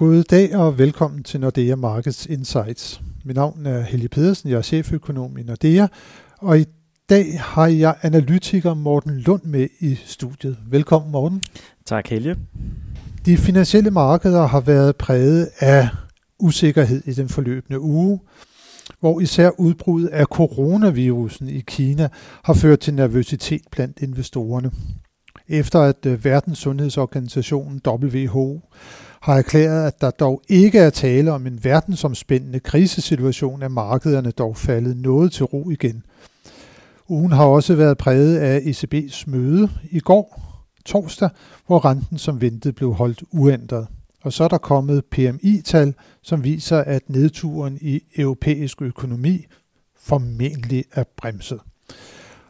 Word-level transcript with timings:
God 0.00 0.22
dag 0.22 0.56
og 0.56 0.78
velkommen 0.78 1.22
til 1.22 1.40
Nordea 1.40 1.76
Markets 1.76 2.26
Insights. 2.26 3.02
Mit 3.24 3.36
navn 3.36 3.66
er 3.66 3.80
Helge 3.80 4.08
Pedersen, 4.08 4.50
jeg 4.50 4.56
er 4.56 4.62
cheføkonom 4.62 5.38
i 5.38 5.42
Nordea, 5.42 5.86
og 6.38 6.60
i 6.60 6.64
dag 7.10 7.40
har 7.40 7.66
jeg 7.66 7.96
analytiker 8.02 8.74
Morten 8.74 9.18
Lund 9.18 9.42
med 9.44 9.68
i 9.80 9.94
studiet. 9.94 10.58
Velkommen 10.70 11.12
Morten. 11.12 11.42
Tak 11.86 12.06
Helge. 12.06 12.36
De 13.26 13.36
finansielle 13.36 13.90
markeder 13.90 14.46
har 14.46 14.60
været 14.60 14.96
præget 14.96 15.50
af 15.58 15.88
usikkerhed 16.38 17.02
i 17.06 17.12
den 17.12 17.28
forløbende 17.28 17.80
uge, 17.80 18.20
hvor 19.00 19.20
især 19.20 19.50
udbruddet 19.58 20.08
af 20.08 20.24
coronavirusen 20.24 21.48
i 21.48 21.60
Kina 21.60 22.08
har 22.44 22.54
ført 22.54 22.80
til 22.80 22.94
nervøsitet 22.94 23.62
blandt 23.72 23.98
investorerne. 24.02 24.70
Efter 25.50 25.80
at 25.80 26.06
øh, 26.06 26.24
Verdenssundhedsorganisationen 26.24 27.80
WHO 27.86 28.60
har 29.20 29.34
erklæret, 29.34 29.86
at 29.86 30.00
der 30.00 30.10
dog 30.10 30.42
ikke 30.48 30.78
er 30.78 30.90
tale 30.90 31.32
om 31.32 31.46
en 31.46 31.64
verdensomspændende 31.64 32.60
krisesituation, 32.60 33.62
er 33.62 33.68
markederne 33.68 34.30
dog 34.30 34.56
faldet 34.56 34.96
noget 34.96 35.32
til 35.32 35.44
ro 35.44 35.70
igen. 35.70 36.02
Ugen 37.08 37.32
har 37.32 37.44
også 37.44 37.74
været 37.74 37.98
præget 37.98 38.38
af 38.38 38.58
ECB's 38.58 39.24
møde 39.26 39.70
i 39.90 40.00
går, 40.00 40.40
torsdag, 40.84 41.28
hvor 41.66 41.84
renten 41.84 42.18
som 42.18 42.40
ventet 42.40 42.74
blev 42.74 42.92
holdt 42.92 43.22
uændret. 43.32 43.86
Og 44.22 44.32
så 44.32 44.44
er 44.44 44.48
der 44.48 44.58
kommet 44.58 45.04
PMI-tal, 45.04 45.94
som 46.22 46.44
viser, 46.44 46.78
at 46.78 47.02
nedturen 47.08 47.78
i 47.80 48.00
europæisk 48.16 48.82
økonomi 48.82 49.46
formentlig 50.00 50.84
er 50.92 51.04
bremset. 51.16 51.60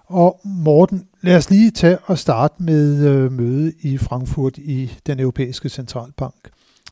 Og 0.07 0.41
Morten, 0.45 1.07
lad 1.23 1.37
os 1.37 1.51
lige 1.51 1.71
tage 1.71 1.99
og 1.99 2.19
starte 2.19 2.63
med 2.63 3.07
øh, 3.07 3.33
mødet 3.33 3.75
i 3.81 3.99
Frankfurt 3.99 4.59
i 4.59 4.93
den 5.07 5.21
europæiske 5.21 5.69
centralbank. 5.69 6.51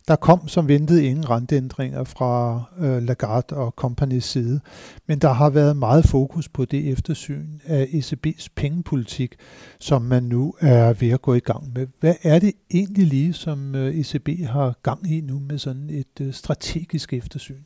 Der 0.09 0.17
kom 0.17 0.49
som 0.49 0.69
ventet 0.69 1.01
ingen 1.01 1.31
renteændringer 1.31 2.05
fra 2.05 2.63
øh, 2.81 3.03
Lagarde 3.03 3.57
og 3.57 3.75
Company's 3.81 4.21
side, 4.21 4.61
men 5.07 5.19
der 5.19 5.33
har 5.33 5.51
været 5.51 5.77
meget 5.77 6.05
fokus 6.05 6.49
på 6.49 6.65
det 6.65 6.93
eftersyn 6.93 7.47
af 7.67 7.85
ECB's 7.85 8.47
pengepolitik, 8.57 9.35
som 9.81 10.03
man 10.03 10.23
nu 10.23 10.55
er 10.61 10.93
ved 10.93 11.11
at 11.11 11.23
gå 11.23 11.35
i 11.35 11.41
gang 11.41 11.73
med. 11.75 11.87
Hvad 12.01 12.15
er 12.23 12.39
det 12.39 12.53
egentlig 12.71 13.07
lige, 13.07 13.33
som 13.33 13.75
øh, 13.75 13.95
ECB 13.95 14.29
har 14.47 14.75
gang 14.83 15.11
i 15.13 15.21
nu 15.21 15.39
med 15.39 15.59
sådan 15.59 15.91
et 15.91 16.21
øh, 16.21 16.33
strategisk 16.33 17.13
eftersyn? 17.13 17.63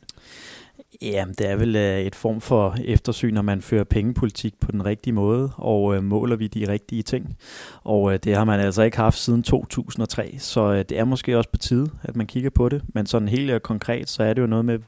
Ja, 1.01 1.25
det 1.37 1.49
er 1.49 1.55
vel 1.55 1.75
øh, 1.75 1.99
et 1.99 2.15
form 2.15 2.41
for 2.41 2.75
eftersyn, 2.85 3.33
når 3.33 3.41
man 3.41 3.61
fører 3.61 3.83
pengepolitik 3.83 4.59
på 4.59 4.71
den 4.71 4.85
rigtige 4.85 5.13
måde, 5.13 5.51
og 5.57 5.95
øh, 5.95 6.03
måler 6.03 6.35
vi 6.35 6.47
de 6.47 6.71
rigtige 6.71 7.03
ting. 7.03 7.37
Og 7.83 8.13
øh, 8.13 8.19
det 8.23 8.35
har 8.35 8.43
man 8.43 8.59
altså 8.59 8.81
ikke 8.83 8.97
haft 8.97 9.17
siden 9.17 9.43
2003, 9.43 10.35
så 10.39 10.73
øh, 10.73 10.85
det 10.89 10.99
er 10.99 11.05
måske 11.05 11.37
også 11.37 11.49
på 11.49 11.57
tide, 11.57 11.89
at 12.03 12.15
man 12.15 12.27
kigger 12.27 12.49
på 12.49 12.69
det. 12.69 12.81
Men 12.93 13.05
sådan 13.05 13.27
helt 13.27 13.51
øh, 13.51 13.59
konkret, 13.59 14.09
så 14.09 14.23
er 14.23 14.33
det 14.33 14.41
jo 14.41 14.47
noget 14.47 14.65
med, 14.65 14.79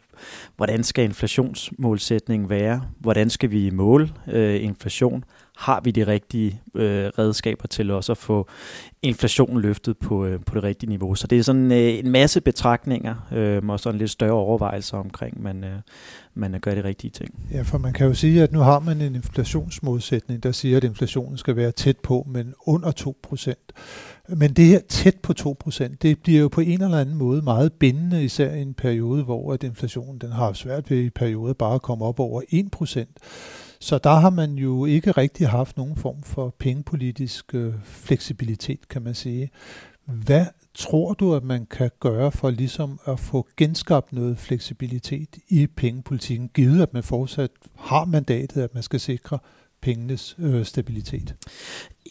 hvordan 0.55 0.83
skal 0.83 1.05
inflationsmålsætningen 1.05 2.49
være? 2.49 2.81
Hvordan 2.99 3.29
skal 3.29 3.51
vi 3.51 3.69
måle 3.69 4.09
øh, 4.27 4.63
inflation? 4.63 5.23
Har 5.57 5.81
vi 5.83 5.91
de 5.91 6.07
rigtige 6.07 6.61
øh, 6.75 7.05
redskaber 7.05 7.67
til 7.67 7.91
også 7.91 8.11
at 8.11 8.17
få 8.17 8.47
inflationen 9.01 9.61
løftet 9.61 9.97
på, 9.97 10.25
øh, 10.25 10.39
på 10.45 10.55
det 10.55 10.63
rigtige 10.63 10.89
niveau. 10.89 11.15
Så 11.15 11.27
det 11.27 11.37
er 11.37 11.43
sådan 11.43 11.71
øh, 11.71 11.99
en 11.99 12.11
masse 12.11 12.41
betragtninger 12.41 13.15
øh, 13.31 13.61
og 13.67 13.79
sådan 13.79 13.97
lidt 13.97 14.11
større 14.11 14.31
overvejelser 14.31 14.97
omkring, 14.97 15.43
man, 15.43 15.63
øh, 15.63 15.75
man 16.33 16.59
gør 16.61 16.75
de 16.75 16.83
rigtige 16.83 17.11
ting. 17.11 17.47
Ja, 17.51 17.61
for 17.61 17.77
man 17.77 17.93
kan 17.93 18.07
jo 18.07 18.13
sige, 18.13 18.43
at 18.43 18.51
nu 18.51 18.59
har 18.59 18.79
man 18.79 19.01
en 19.01 19.15
inflationsmodsætning, 19.15 20.43
der 20.43 20.51
siger, 20.51 20.77
at 20.77 20.83
inflationen 20.83 21.37
skal 21.37 21.55
være 21.55 21.71
tæt 21.71 21.97
på, 21.97 22.27
men 22.29 22.53
under 22.65 22.91
2%. 23.35 24.35
Men 24.35 24.53
det 24.53 24.65
her 24.65 24.79
tæt 24.89 25.15
på 25.23 25.33
2%, 25.39 25.95
det 26.01 26.19
bliver 26.19 26.41
jo 26.41 26.47
på 26.47 26.61
en 26.61 26.81
eller 26.81 26.97
anden 26.97 27.15
måde 27.15 27.41
meget 27.41 27.73
bindende, 27.73 28.23
især 28.23 28.53
i 28.53 28.61
en 28.61 28.73
periode, 28.73 29.23
hvor 29.23 29.53
at 29.53 29.63
inflationen 29.63 30.17
den 30.17 30.31
har 30.31 30.53
svært 30.53 30.91
ved 30.91 30.97
i 30.97 31.09
perioder 31.09 31.53
bare 31.53 31.75
at 31.75 31.81
komme 31.81 32.05
op 32.05 32.19
over 32.19 32.41
1%. 32.41 33.64
Så 33.85 33.97
der 33.97 34.13
har 34.13 34.29
man 34.29 34.53
jo 34.53 34.85
ikke 34.85 35.11
rigtig 35.11 35.49
haft 35.49 35.77
nogen 35.77 35.95
form 35.95 36.23
for 36.23 36.55
pengepolitisk 36.59 37.55
øh, 37.55 37.73
fleksibilitet, 37.83 38.87
kan 38.89 39.01
man 39.01 39.13
sige. 39.13 39.49
Hvad 40.05 40.45
tror 40.73 41.13
du, 41.13 41.33
at 41.33 41.43
man 41.43 41.65
kan 41.65 41.91
gøre 41.99 42.31
for 42.31 42.49
ligesom 42.49 42.99
at 43.05 43.19
få 43.19 43.47
genskabt 43.57 44.13
noget 44.13 44.39
fleksibilitet 44.39 45.37
i 45.49 45.67
pengepolitikken, 45.67 46.49
givet 46.53 46.81
at 46.81 46.93
man 46.93 47.03
fortsat 47.03 47.51
har 47.77 48.05
mandatet, 48.05 48.61
at 48.61 48.73
man 48.73 48.83
skal 48.83 48.99
sikre 48.99 49.39
pengenes 49.81 50.35
øh, 50.39 50.65
stabilitet? 50.65 51.35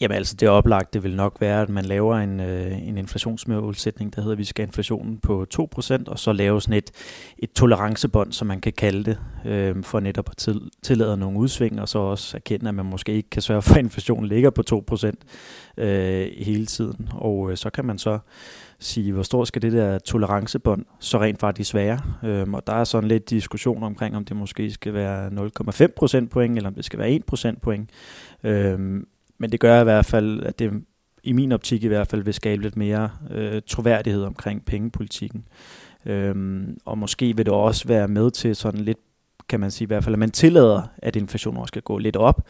Jamen 0.01 0.17
altså, 0.17 0.35
det 0.35 0.49
oplagte 0.49 1.01
vil 1.01 1.15
nok 1.15 1.37
være, 1.39 1.61
at 1.61 1.69
man 1.69 1.85
laver 1.85 2.17
en, 2.17 2.39
øh, 2.39 2.87
en 2.87 2.97
inflationsmålsætning, 2.97 4.15
der 4.15 4.21
hedder, 4.21 4.31
at 4.31 4.37
vi 4.37 4.43
skal 4.43 4.63
have 4.63 4.67
inflationen 4.67 5.17
på 5.17 5.45
2%, 5.53 6.07
og 6.07 6.19
så 6.19 6.33
lave 6.33 6.61
sådan 6.61 6.77
et, 6.77 6.91
et 7.37 7.51
tolerancebånd, 7.51 8.31
som 8.31 8.47
man 8.47 8.61
kan 8.61 8.73
kalde 8.73 9.03
det, 9.03 9.17
øh, 9.45 9.83
for 9.83 9.99
netop 9.99 10.29
at 10.29 10.37
til, 10.37 10.61
tillade 10.83 11.17
nogle 11.17 11.39
udsving, 11.39 11.81
og 11.81 11.89
så 11.89 11.99
også 11.99 12.37
erkende, 12.37 12.69
at 12.69 12.75
man 12.75 12.85
måske 12.85 13.13
ikke 13.13 13.29
kan 13.29 13.41
sørge 13.41 13.61
for, 13.61 13.75
at 13.75 13.79
inflationen 13.79 14.27
ligger 14.27 14.49
på 14.49 14.63
2% 14.71 15.11
øh, 15.77 16.27
hele 16.37 16.65
tiden. 16.65 17.09
Og 17.11 17.51
øh, 17.51 17.57
så 17.57 17.69
kan 17.69 17.85
man 17.85 17.97
så 17.97 18.19
sige, 18.79 19.13
hvor 19.13 19.23
stor 19.23 19.43
skal 19.43 19.61
det 19.61 19.71
der 19.73 19.99
tolerancebånd 19.99 20.85
så 20.99 21.21
rent 21.21 21.39
faktisk 21.39 21.73
være. 21.73 21.99
Øhm, 22.23 22.53
og 22.53 22.67
der 22.67 22.73
er 22.73 22.83
sådan 22.83 23.07
lidt 23.07 23.29
diskussion 23.29 23.83
omkring, 23.83 24.15
om 24.15 24.25
det 24.25 24.37
måske 24.37 24.71
skal 24.71 24.93
være 24.93 25.27
0,5 25.27 25.87
procentpoint, 25.95 26.57
eller 26.57 26.69
om 26.69 26.75
det 26.75 26.85
skal 26.85 26.99
være 26.99 27.11
1 27.11 27.25
procentpoint. 27.25 27.89
Øhm, 28.43 29.07
men 29.37 29.51
det 29.51 29.59
gør 29.59 29.81
i 29.81 29.83
hvert 29.83 30.05
fald, 30.05 30.43
at 30.43 30.59
det 30.59 30.71
i 31.23 31.31
min 31.31 31.51
optik 31.51 31.83
i 31.83 31.87
hvert 31.87 32.07
fald 32.07 32.23
vil 32.23 32.33
skabe 32.33 32.61
lidt 32.61 32.77
mere 32.77 33.09
øh, 33.31 33.61
troværdighed 33.67 34.23
omkring 34.23 34.65
pengepolitikken. 34.65 35.47
Øhm, 36.05 36.77
og 36.85 36.97
måske 36.97 37.35
vil 37.35 37.45
det 37.45 37.53
også 37.53 37.87
være 37.87 38.07
med 38.07 38.31
til 38.31 38.55
sådan 38.55 38.81
lidt, 38.81 38.97
kan 39.49 39.59
man 39.59 39.71
sige 39.71 39.85
i 39.85 39.87
hvert 39.87 40.03
fald, 40.03 40.15
at 40.15 40.19
man 40.19 40.31
tillader, 40.31 40.81
at 40.97 41.15
inflationen 41.15 41.59
også 41.61 41.67
skal 41.67 41.81
gå 41.81 41.97
lidt 41.97 42.15
op, 42.15 42.47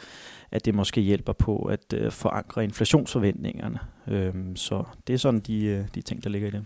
at 0.55 0.65
det 0.65 0.75
måske 0.75 1.01
hjælper 1.01 1.33
på 1.33 1.57
at 1.57 1.93
øh, 1.93 2.11
forankre 2.11 2.63
inflationsforventningerne. 2.63 3.79
Øhm, 4.07 4.55
så 4.55 4.83
det 5.07 5.13
er 5.13 5.17
sådan 5.17 5.39
de, 5.39 5.65
øh, 5.65 5.83
de 5.95 6.01
ting, 6.01 6.23
der 6.23 6.29
ligger 6.29 6.47
i 6.47 6.51
det. 6.51 6.63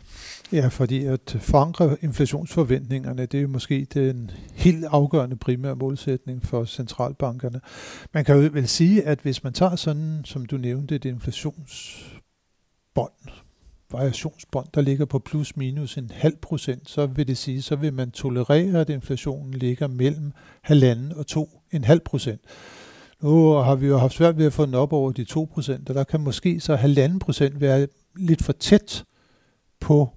Ja, 0.51 0.67
fordi 0.67 1.05
at 1.05 1.37
forankre 1.39 1.97
inflationsforventningerne, 2.01 3.25
det 3.25 3.37
er 3.37 3.41
jo 3.41 3.47
måske 3.47 3.87
den 3.93 4.31
helt 4.53 4.85
afgørende 4.85 5.35
primære 5.35 5.75
målsætning 5.75 6.43
for 6.43 6.65
centralbankerne. 6.65 7.61
Man 8.13 8.25
kan 8.25 8.35
jo 8.35 8.49
vel 8.53 8.67
sige, 8.67 9.03
at 9.03 9.19
hvis 9.19 9.43
man 9.43 9.53
tager 9.53 9.75
sådan, 9.75 10.21
som 10.25 10.45
du 10.45 10.57
nævnte, 10.57 10.95
et 10.95 11.05
inflationsbånd, 11.05 13.13
variationsbånd, 13.91 14.67
der 14.73 14.81
ligger 14.81 15.05
på 15.05 15.19
plus 15.19 15.57
minus 15.57 15.97
en 15.97 16.11
halv 16.13 16.35
procent, 16.41 16.89
så 16.89 17.05
vil 17.05 17.27
det 17.27 17.37
sige, 17.37 17.61
så 17.61 17.75
vil 17.75 17.93
man 17.93 18.11
tolerere, 18.11 18.81
at 18.81 18.89
inflationen 18.89 19.53
ligger 19.53 19.87
mellem 19.87 20.31
halvanden 20.61 21.13
og 21.13 21.27
to 21.27 21.61
en 21.71 21.83
halv 21.83 21.99
procent. 21.99 22.41
Nu 23.23 23.51
har 23.51 23.75
vi 23.75 23.87
jo 23.87 23.97
haft 23.97 24.13
svært 24.13 24.37
ved 24.37 24.45
at 24.45 24.53
få 24.53 24.65
den 24.65 24.73
op 24.73 24.93
over 24.93 25.11
de 25.11 25.25
2%, 25.31 25.37
og 25.89 25.95
der 25.95 26.03
kan 26.03 26.21
måske 26.21 26.59
så 26.59 26.75
halvanden 26.75 27.19
procent 27.19 27.61
være 27.61 27.87
lidt 28.15 28.43
for 28.43 28.53
tæt 28.53 29.03
på 29.79 30.09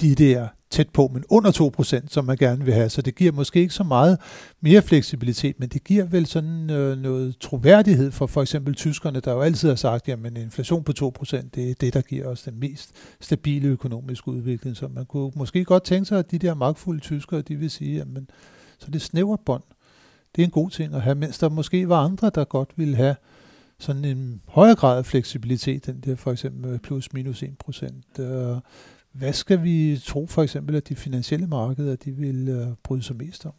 de 0.00 0.14
der 0.14 0.48
tæt 0.70 0.88
på, 0.88 1.10
men 1.12 1.24
under 1.28 1.72
2%, 2.02 2.08
som 2.08 2.24
man 2.24 2.36
gerne 2.36 2.64
vil 2.64 2.74
have. 2.74 2.88
Så 2.88 3.02
det 3.02 3.14
giver 3.14 3.32
måske 3.32 3.60
ikke 3.60 3.74
så 3.74 3.84
meget 3.84 4.18
mere 4.60 4.82
fleksibilitet, 4.82 5.60
men 5.60 5.68
det 5.68 5.84
giver 5.84 6.04
vel 6.04 6.26
sådan 6.26 6.70
øh, 6.70 6.98
noget 6.98 7.38
troværdighed 7.40 8.10
for 8.10 8.26
for 8.26 8.42
eksempel 8.42 8.74
tyskerne, 8.74 9.20
der 9.20 9.32
jo 9.32 9.40
altid 9.40 9.68
har 9.68 9.76
sagt, 9.76 10.08
at 10.08 10.18
en 10.18 10.36
inflation 10.36 10.84
på 10.84 10.92
2%, 10.98 11.48
det 11.54 11.70
er 11.70 11.74
det, 11.80 11.94
der 11.94 12.00
giver 12.00 12.26
os 12.26 12.42
den 12.42 12.60
mest 12.60 12.90
stabile 13.20 13.68
økonomiske 13.68 14.28
udvikling. 14.28 14.76
Så 14.76 14.88
man 14.88 15.06
kunne 15.06 15.32
måske 15.36 15.64
godt 15.64 15.84
tænke 15.84 16.04
sig, 16.04 16.18
at 16.18 16.30
de 16.30 16.38
der 16.38 16.54
magtfulde 16.54 17.00
tyskere, 17.00 17.42
de 17.42 17.56
vil 17.56 17.70
sige, 17.70 18.00
at 18.00 18.06
så 18.78 18.90
det 18.90 19.02
snæver 19.02 19.36
bånd, 19.46 19.62
det 20.36 20.42
er 20.42 20.46
en 20.46 20.50
god 20.50 20.70
ting 20.70 20.94
at 20.94 21.02
have, 21.02 21.14
mens 21.14 21.38
der 21.38 21.48
måske 21.48 21.88
var 21.88 22.04
andre, 22.04 22.30
der 22.34 22.44
godt 22.44 22.72
ville 22.76 22.96
have 22.96 23.16
sådan 23.78 24.04
en 24.04 24.42
højere 24.48 24.74
grad 24.74 24.98
af 24.98 25.06
fleksibilitet, 25.06 25.86
den 25.86 26.00
der 26.00 26.16
for 26.16 26.32
eksempel 26.32 26.78
plus 26.78 27.12
minus 27.12 27.42
1 27.42 27.58
procent. 27.58 28.18
Øh, 28.18 28.56
hvad 29.12 29.32
skal 29.32 29.62
vi 29.62 30.00
tro 30.04 30.26
for 30.26 30.42
eksempel, 30.42 30.76
at 30.76 30.88
de 30.88 30.96
finansielle 30.96 31.46
markeder 31.46 31.96
de 31.96 32.12
vil 32.12 32.48
øh, 32.48 32.66
bryde 32.82 33.02
sig 33.02 33.16
mest 33.16 33.46
om? 33.46 33.52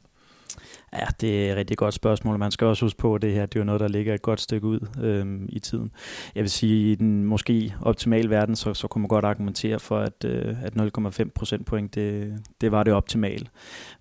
Ja, 0.94 1.06
det 1.22 1.48
er 1.48 1.52
et 1.52 1.57
rigtig 1.57 1.78
godt 1.78 1.94
spørgsmål. 1.94 2.40
Man 2.40 2.52
skal 2.52 2.68
også 2.68 2.86
huske 2.86 2.98
på, 2.98 3.16
at 3.16 3.22
det 3.22 3.34
her 3.34 3.46
det 3.46 3.56
er 3.56 3.60
jo 3.60 3.66
noget, 3.66 3.81
der 3.81 3.88
ligger 3.88 4.13
et 4.13 4.22
godt 4.22 4.42
stykke 4.42 4.68
ud 4.68 4.80
øhm, 5.02 5.46
i 5.50 5.60
tiden. 5.60 5.92
Jeg 6.36 6.42
vil 6.42 6.52
sige, 6.52 6.92
i 6.92 6.96
den 6.96 7.25
måske 7.25 7.75
optimale 7.81 8.30
verden, 8.30 8.56
så, 8.56 8.74
så 8.74 8.88
kunne 8.88 9.02
man 9.02 9.07
godt 9.07 9.25
argumentere 9.25 9.80
for, 9.80 10.00
at, 10.00 10.25
øh, 10.25 10.56
at 10.63 10.74
0,5 10.75 11.30
procentpoint, 11.36 11.96
det, 11.96 12.34
det 12.62 12.72
var 12.72 12.84
det 12.84 12.94
optimale. 12.94 13.48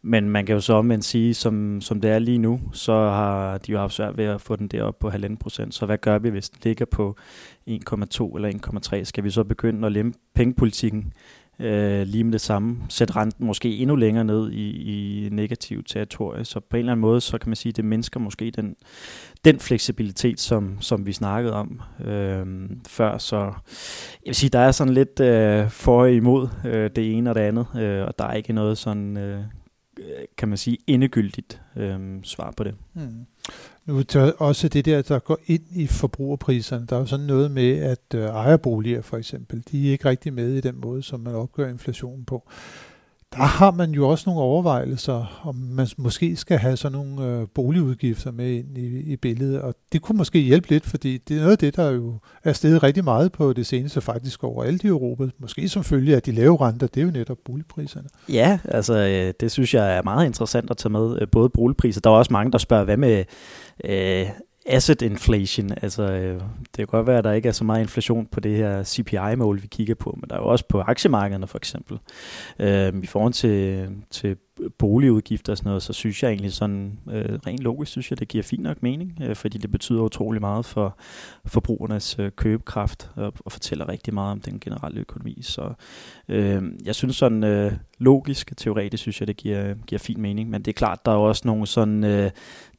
Men 0.02 0.28
man 0.28 0.46
kan 0.46 0.54
jo 0.54 0.60
så 0.60 0.72
omvendt 0.72 1.04
sige, 1.04 1.34
som, 1.34 1.80
som 1.80 2.00
det 2.00 2.10
er 2.10 2.18
lige 2.18 2.38
nu, 2.38 2.60
så 2.72 2.92
har 2.92 3.58
de 3.58 3.72
jo 3.72 3.78
haft 3.78 3.94
svært 3.94 4.16
ved 4.16 4.24
at 4.24 4.40
få 4.40 4.56
den 4.56 4.68
derop 4.68 4.98
på 4.98 5.08
1,5 5.08 5.36
procent. 5.36 5.74
Så 5.74 5.86
hvad 5.86 5.98
gør 5.98 6.18
vi, 6.18 6.30
hvis 6.30 6.50
den 6.50 6.60
ligger 6.64 6.84
på 6.84 7.16
1,2 7.70 8.36
eller 8.36 8.98
1,3? 8.98 9.04
Skal 9.04 9.24
vi 9.24 9.30
så 9.30 9.44
begynde 9.44 9.86
at 9.86 9.92
lempe 9.92 10.18
pengepolitikken 10.34 11.12
øh, 11.58 12.06
lige 12.06 12.24
med 12.24 12.32
det 12.32 12.40
samme 12.40 12.76
sætte 12.88 13.16
renten 13.16 13.46
måske 13.46 13.76
endnu 13.76 13.96
længere 13.96 14.24
ned 14.24 14.50
i, 14.50 14.70
i 15.26 15.28
negativ 15.28 15.84
territorie. 15.84 16.44
Så 16.44 16.60
på 16.60 16.76
en 16.76 16.78
eller 16.78 16.92
anden 16.92 17.00
måde, 17.00 17.20
så 17.20 17.38
kan 17.38 17.48
man 17.48 17.56
sige, 17.56 17.70
at 17.70 17.76
det 17.76 17.84
mindsker 17.84 18.20
måske 18.20 18.50
den, 18.50 18.76
den 19.44 19.60
fleksibilitet, 19.60 20.40
som, 20.40 20.76
som 20.80 21.06
vi 21.06 21.12
snakkede 21.12 21.54
om 21.54 21.80
øh, 22.04 22.46
før. 22.88 23.18
Så 23.18 23.36
jeg 23.36 23.52
vil 24.26 24.34
sige, 24.34 24.50
der 24.50 24.58
er 24.58 24.72
sådan 24.72 24.94
lidt 24.94 25.20
øh, 25.20 25.70
for 25.70 26.00
og 26.00 26.12
imod 26.12 26.48
øh, 26.64 26.90
det 26.96 27.12
ene 27.12 27.30
og 27.30 27.34
det 27.34 27.40
andet, 27.40 27.66
øh, 27.76 28.04
og 28.04 28.18
der 28.18 28.24
er 28.24 28.34
ikke 28.34 28.52
noget 28.52 28.78
sådan, 28.78 29.16
øh, 29.16 29.38
øh 29.98 30.04
kan 30.38 30.48
man 30.48 30.58
sige, 30.58 30.78
endegyldigt 30.86 31.62
øh, 31.76 31.98
svar 32.22 32.52
på 32.56 32.64
det. 32.64 32.74
Mm. 32.94 33.26
Nu 33.86 33.98
er 33.98 34.32
også 34.38 34.68
det 34.68 34.84
der, 34.84 35.02
der 35.02 35.18
går 35.18 35.38
ind 35.46 35.62
i 35.70 35.86
forbrugerpriserne. 35.86 36.86
Der 36.86 36.96
er 36.96 37.00
jo 37.00 37.06
sådan 37.06 37.26
noget 37.26 37.50
med, 37.50 37.78
at 37.78 38.14
øh, 38.14 38.24
ejerboliger 38.24 39.02
for 39.02 39.16
eksempel, 39.16 39.64
de 39.70 39.88
er 39.88 39.92
ikke 39.92 40.08
rigtig 40.08 40.32
med 40.32 40.54
i 40.54 40.60
den 40.60 40.80
måde, 40.80 41.02
som 41.02 41.20
man 41.20 41.34
opgør 41.34 41.68
inflationen 41.68 42.24
på 42.24 42.48
der 43.36 43.42
har 43.42 43.70
man 43.70 43.90
jo 43.90 44.08
også 44.08 44.24
nogle 44.26 44.42
overvejelser, 44.42 45.40
om 45.44 45.54
man 45.54 45.86
måske 45.98 46.36
skal 46.36 46.58
have 46.58 46.76
sådan 46.76 46.98
nogle 46.98 47.26
øh, 47.26 47.46
boligudgifter 47.54 48.30
med 48.30 48.50
ind 48.50 48.78
i, 48.78 49.12
i 49.12 49.16
billedet, 49.16 49.60
og 49.60 49.74
det 49.92 50.02
kunne 50.02 50.18
måske 50.18 50.38
hjælpe 50.38 50.70
lidt, 50.70 50.86
fordi 50.86 51.18
det 51.18 51.36
er 51.36 51.40
noget 51.40 51.52
af 51.52 51.58
det, 51.58 51.76
der 51.76 51.90
jo 51.90 52.18
er 52.44 52.52
steget 52.52 52.82
rigtig 52.82 53.04
meget 53.04 53.32
på 53.32 53.52
det 53.52 53.66
seneste 53.66 54.00
faktisk 54.00 54.44
overalt 54.44 54.84
i 54.84 54.86
Europa, 54.86 55.28
måske 55.38 55.68
som 55.68 55.84
følge 55.84 56.16
af 56.16 56.22
de 56.22 56.32
lave 56.32 56.56
renter, 56.60 56.86
det 56.86 57.00
er 57.00 57.04
jo 57.04 57.10
netop 57.10 57.38
boligpriserne. 57.44 58.08
Ja, 58.28 58.58
altså 58.64 58.94
øh, 58.94 59.34
det 59.40 59.52
synes 59.52 59.74
jeg 59.74 59.96
er 59.96 60.02
meget 60.02 60.26
interessant 60.26 60.70
at 60.70 60.76
tage 60.76 60.92
med, 60.92 61.18
øh, 61.20 61.28
både 61.32 61.48
boligpriser, 61.48 62.00
der 62.00 62.10
er 62.10 62.14
også 62.14 62.32
mange, 62.32 62.52
der 62.52 62.58
spørger, 62.58 62.84
hvad 62.84 62.96
med 62.96 63.24
øh, 63.84 64.26
asset 64.66 65.02
inflation. 65.02 65.70
Altså, 65.82 66.02
øh, 66.02 66.34
det 66.34 66.76
kan 66.76 66.86
godt 66.86 67.06
være, 67.06 67.18
at 67.18 67.24
der 67.24 67.32
ikke 67.32 67.48
er 67.48 67.52
så 67.52 67.64
meget 67.64 67.80
inflation 67.80 68.26
på 68.26 68.40
det 68.40 68.56
her 68.56 68.84
CPI-mål, 68.84 69.62
vi 69.62 69.66
kigger 69.66 69.94
på, 69.94 70.18
men 70.20 70.30
der 70.30 70.36
er 70.36 70.40
jo 70.40 70.46
også 70.46 70.64
på 70.68 70.80
aktiemarkederne 70.80 71.46
for 71.46 71.58
eksempel. 71.58 71.98
Øh, 72.58 72.92
I 73.02 73.06
forhold 73.06 73.32
til, 73.32 73.88
til 74.10 74.36
boligudgifter 74.78 75.52
og 75.52 75.58
sådan 75.58 75.68
noget, 75.68 75.82
så 75.82 75.92
synes 75.92 76.22
jeg 76.22 76.30
egentlig 76.30 76.52
sådan, 76.52 76.98
øh, 77.10 77.38
rent 77.46 77.60
logisk, 77.60 77.90
synes 77.92 78.10
jeg, 78.10 78.20
det 78.20 78.28
giver 78.28 78.42
fint 78.42 78.62
nok 78.62 78.82
mening, 78.82 79.18
øh, 79.22 79.36
fordi 79.36 79.58
det 79.58 79.70
betyder 79.70 80.02
utrolig 80.02 80.40
meget 80.40 80.64
for 80.64 80.98
forbrugernes 81.46 82.18
øh, 82.18 82.30
købekraft 82.36 83.10
og, 83.16 83.32
og 83.44 83.52
fortæller 83.52 83.88
rigtig 83.88 84.14
meget 84.14 84.32
om 84.32 84.40
den 84.40 84.60
generelle 84.60 85.00
økonomi. 85.00 85.38
Så 85.42 85.72
øh, 86.28 86.62
jeg 86.84 86.94
synes 86.94 87.16
sådan 87.16 87.44
øh, 87.44 87.72
logisk, 87.98 88.56
teoretisk, 88.56 89.00
synes 89.00 89.20
jeg, 89.20 89.28
det 89.28 89.36
giver, 89.36 89.74
giver 89.86 89.98
fin 89.98 90.20
mening, 90.20 90.50
men 90.50 90.62
det 90.62 90.68
er 90.68 90.72
klart, 90.72 91.06
der 91.06 91.12
er 91.12 91.16
også 91.16 91.42
nogle 91.44 91.66
sådan 91.66 92.04
øh, 92.04 92.30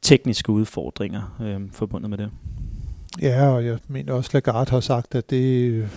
tekniske 0.02 0.52
udfordringer 0.52 1.36
øh, 1.40 1.60
forbundet 1.72 2.10
med 2.10 2.18
det. 2.18 2.30
Ja, 3.22 3.48
og 3.48 3.66
jeg 3.66 3.78
mener 3.88 4.12
også, 4.12 4.30
Lagarde 4.32 4.70
har 4.70 4.80
sagt, 4.80 5.14
at 5.14 5.30
det, 5.30 5.88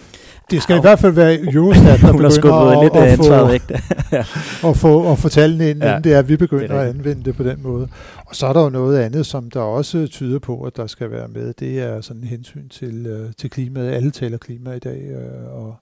det 0.52 0.64
skal 0.64 0.74
ja, 0.74 0.80
i 0.80 0.82
hvert 0.82 1.00
fald 1.00 1.14
være 1.14 1.40
Eurostat, 1.40 2.00
der 2.02 2.12
begynder 2.30 2.56
at, 2.56 2.84
lidt 2.84 2.96
at, 2.96 3.18
få, 3.18 3.48
væk 3.48 3.62
og 4.64 4.78
få, 4.84 5.04
og 5.04 5.18
få 5.18 5.30
tallene 5.30 5.70
ind, 5.70 5.84
ja, 5.84 5.90
inden 5.90 6.04
det 6.04 6.14
er, 6.14 6.20
at 6.20 6.30
vi 6.30 6.38
begynder 6.38 6.80
at 6.80 6.88
anvende 6.88 7.24
det 7.24 7.36
på 7.36 7.44
den 7.44 7.62
måde. 7.64 7.88
Og 8.26 8.36
så 8.36 8.48
er 8.48 8.54
der 8.54 8.64
jo 8.64 8.70
noget 8.70 9.00
andet, 9.00 9.26
som 9.26 9.52
der 9.52 9.60
også 9.60 10.08
tyder 10.08 10.40
på, 10.40 10.62
at 10.62 10.78
der 10.78 10.88
skal 10.88 11.12
være 11.12 11.28
med. 11.28 11.54
Det 11.54 11.80
er 11.80 12.02
sådan 12.02 12.24
hensyn 12.24 12.70
til, 12.70 13.24
uh, 13.24 13.32
til 13.38 13.50
klimaet. 13.50 13.92
Alle 13.92 14.12
taler 14.12 14.38
klima 14.38 14.72
i 14.72 14.80
dag, 14.80 15.16
uh, 15.16 15.64
og 15.64 15.76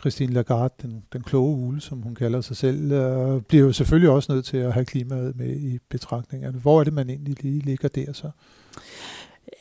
Christine 0.00 0.32
Lagarde, 0.32 0.74
den, 0.82 1.02
den 1.12 1.22
kloge 1.22 1.56
ule, 1.56 1.80
som 1.80 2.02
hun 2.02 2.14
kalder 2.14 2.40
sig 2.40 2.56
selv, 2.56 2.92
uh, 2.92 3.42
bliver 3.42 3.64
jo 3.64 3.72
selvfølgelig 3.72 4.10
også 4.10 4.32
nødt 4.32 4.44
til 4.44 4.56
at 4.56 4.72
have 4.72 4.84
klimaet 4.84 5.36
med 5.36 5.56
i 5.56 5.78
betragtningerne. 5.90 6.58
Hvor 6.58 6.80
er 6.80 6.84
det, 6.84 6.92
man 6.92 7.10
egentlig 7.10 7.36
lige 7.42 7.60
ligger 7.60 7.88
der 7.88 8.12
så? 8.12 8.30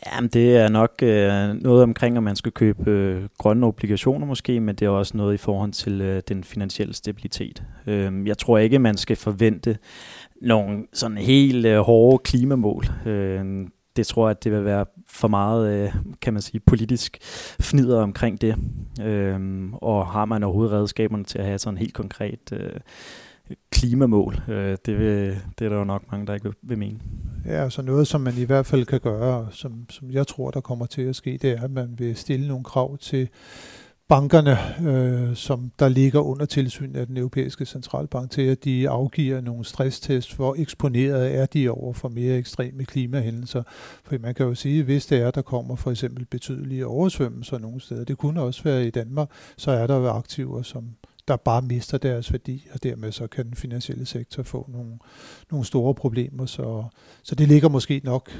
Jamen, 0.05 0.29
det 0.29 0.57
er 0.57 0.69
nok 0.69 0.91
øh, 1.01 1.63
noget 1.63 1.83
omkring, 1.83 2.17
at 2.17 2.23
man 2.23 2.35
skal 2.35 2.51
købe 2.51 2.91
øh, 2.91 3.23
grønne 3.37 3.65
obligationer 3.65 4.25
måske, 4.25 4.59
men 4.59 4.75
det 4.75 4.85
er 4.85 4.89
også 4.89 5.17
noget 5.17 5.33
i 5.33 5.37
forhold 5.37 5.71
til 5.71 6.01
øh, 6.01 6.21
den 6.27 6.43
finansielle 6.43 6.93
stabilitet. 6.93 7.63
Øh, 7.87 8.27
jeg 8.27 8.37
tror 8.37 8.57
ikke, 8.57 8.79
man 8.79 8.97
skal 8.97 9.15
forvente 9.15 9.77
nogle 10.41 10.83
sådan 10.93 11.17
helt 11.17 11.65
øh, 11.65 11.79
hårde 11.79 12.17
klimamål. 12.23 12.85
Øh, 13.05 13.67
det 13.95 14.07
tror 14.07 14.27
jeg, 14.27 14.31
at 14.37 14.43
det 14.43 14.51
vil 14.51 14.65
være 14.65 14.85
for 15.07 15.27
meget, 15.27 15.73
øh, 15.73 15.95
kan 16.21 16.33
man 16.33 16.41
sige, 16.41 16.59
politisk 16.59 17.17
fnider 17.59 18.01
omkring 18.01 18.41
det. 18.41 18.55
Øh, 19.01 19.39
og 19.73 20.07
har 20.07 20.25
man 20.25 20.43
overhovedet 20.43 20.73
redskaberne 20.73 21.23
til 21.23 21.37
at 21.39 21.45
have 21.45 21.59
sådan 21.59 21.77
helt 21.77 21.93
konkret 21.93 22.51
øh, 22.53 22.79
klimamål. 23.71 24.41
Øh, 24.47 24.77
det, 24.85 24.99
vil, 24.99 25.37
det 25.59 25.65
er 25.65 25.69
der 25.69 25.77
jo 25.77 25.83
nok 25.83 26.11
mange, 26.11 26.27
der 26.27 26.33
ikke 26.33 26.43
vil, 26.43 26.53
vil 26.61 26.77
mene. 26.77 26.99
Ja, 27.45 27.69
så 27.69 27.81
noget, 27.81 28.07
som 28.07 28.21
man 28.21 28.33
i 28.37 28.43
hvert 28.43 28.65
fald 28.65 28.85
kan 28.85 28.99
gøre, 28.99 29.47
som, 29.51 29.85
som 29.89 30.11
jeg 30.11 30.27
tror, 30.27 30.51
der 30.51 30.61
kommer 30.61 30.85
til 30.85 31.01
at 31.01 31.15
ske, 31.15 31.37
det 31.41 31.51
er, 31.51 31.63
at 31.63 31.71
man 31.71 31.95
vil 31.97 32.15
stille 32.15 32.47
nogle 32.47 32.63
krav 32.63 32.97
til 32.97 33.29
bankerne, 34.07 34.57
øh, 34.89 35.35
som 35.35 35.71
der 35.79 35.89
ligger 35.89 36.19
under 36.19 36.45
tilsyn 36.45 36.95
af 36.95 37.07
den 37.07 37.17
europæiske 37.17 37.65
centralbank, 37.65 38.31
til 38.31 38.41
at 38.41 38.63
de 38.63 38.89
afgiver 38.89 39.41
nogle 39.41 39.65
stresstest, 39.65 40.35
hvor 40.35 40.55
eksponeret 40.57 41.35
er 41.35 41.45
de 41.45 41.69
over 41.69 41.93
for 41.93 42.09
mere 42.09 42.37
ekstreme 42.37 42.85
klimahændelser. 42.85 43.63
For 44.03 44.15
man 44.21 44.35
kan 44.35 44.45
jo 44.45 44.55
sige, 44.55 44.83
hvis 44.83 45.05
det 45.05 45.21
er, 45.21 45.31
der 45.31 45.41
kommer 45.41 45.75
for 45.75 45.91
eksempel 45.91 46.25
betydelige 46.25 46.87
oversvømmelser 46.87 47.57
nogle 47.57 47.81
steder, 47.81 48.03
det 48.03 48.17
kunne 48.17 48.41
også 48.41 48.63
være 48.63 48.87
i 48.87 48.89
Danmark, 48.89 49.29
så 49.57 49.71
er 49.71 49.87
der 49.87 49.95
jo 49.95 50.07
aktiver, 50.07 50.61
som, 50.61 50.83
der 51.27 51.35
bare 51.35 51.61
mister 51.61 51.97
deres 51.97 52.31
værdi, 52.31 52.67
og 52.73 52.83
dermed 52.83 53.11
så 53.11 53.27
kan 53.27 53.45
den 53.45 53.55
finansielle 53.55 54.05
sektor 54.05 54.43
få 54.43 54.69
nogle, 54.73 54.97
nogle 55.51 55.65
store 55.65 55.95
problemer. 55.95 56.45
Så, 56.45 56.83
så 57.23 57.35
det 57.35 57.47
ligger 57.47 57.69
måske 57.69 58.01
nok 58.03 58.31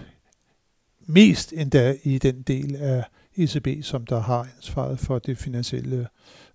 mest 1.07 1.53
endda 1.53 1.95
i 2.03 2.17
den 2.17 2.41
del 2.41 2.75
af 2.75 3.03
ECB, 3.37 3.67
som 3.83 4.05
der 4.05 4.19
har 4.19 4.47
ansvaret 4.57 4.99
for 4.99 5.19
det 5.19 5.37
finansielle 5.37 6.07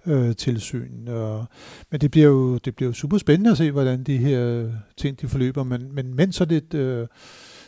øh, 0.07 0.37
tilsyn. 0.37 1.09
Og, 1.09 1.47
men 1.91 2.01
det 2.01 2.11
bliver, 2.11 2.27
jo, 2.27 2.59
det 2.59 2.77
bliver 2.77 2.89
jo 2.89 2.95
super 2.95 3.19
spændende 3.19 3.51
at 3.51 3.57
se, 3.57 3.71
hvordan 3.71 4.05
de 4.05 4.17
her 4.17 4.71
ting 4.97 5.21
de 5.21 5.29
forløber. 5.29 5.63
Men, 5.63 5.95
men 5.95 6.15
mens 6.15 6.37
så 6.37 6.45
lidt 6.45 6.75
øh, 6.75 7.07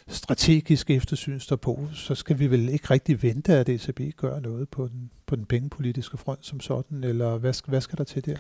strategisk 0.09 0.91
eftersyn 0.91 1.41
står 1.41 1.57
på, 1.57 1.81
så 1.93 2.15
skal 2.15 2.39
vi 2.39 2.47
vel 2.47 2.69
ikke 2.69 2.91
rigtig 2.91 3.23
vente, 3.23 3.53
at 3.53 3.69
ECB 3.69 4.01
gør 4.17 4.41
noget 4.41 4.69
på 4.69 4.89
den, 4.89 5.11
på 5.27 5.37
den 5.37 5.45
pengepolitiske 5.45 6.17
front 6.17 6.47
som 6.47 6.61
sådan, 6.61 7.05
eller 7.05 7.39
hvad, 7.39 7.55
hvad 7.67 7.81
skal 7.81 7.99
der 7.99 8.05
til 8.05 8.27
der? 8.27 8.37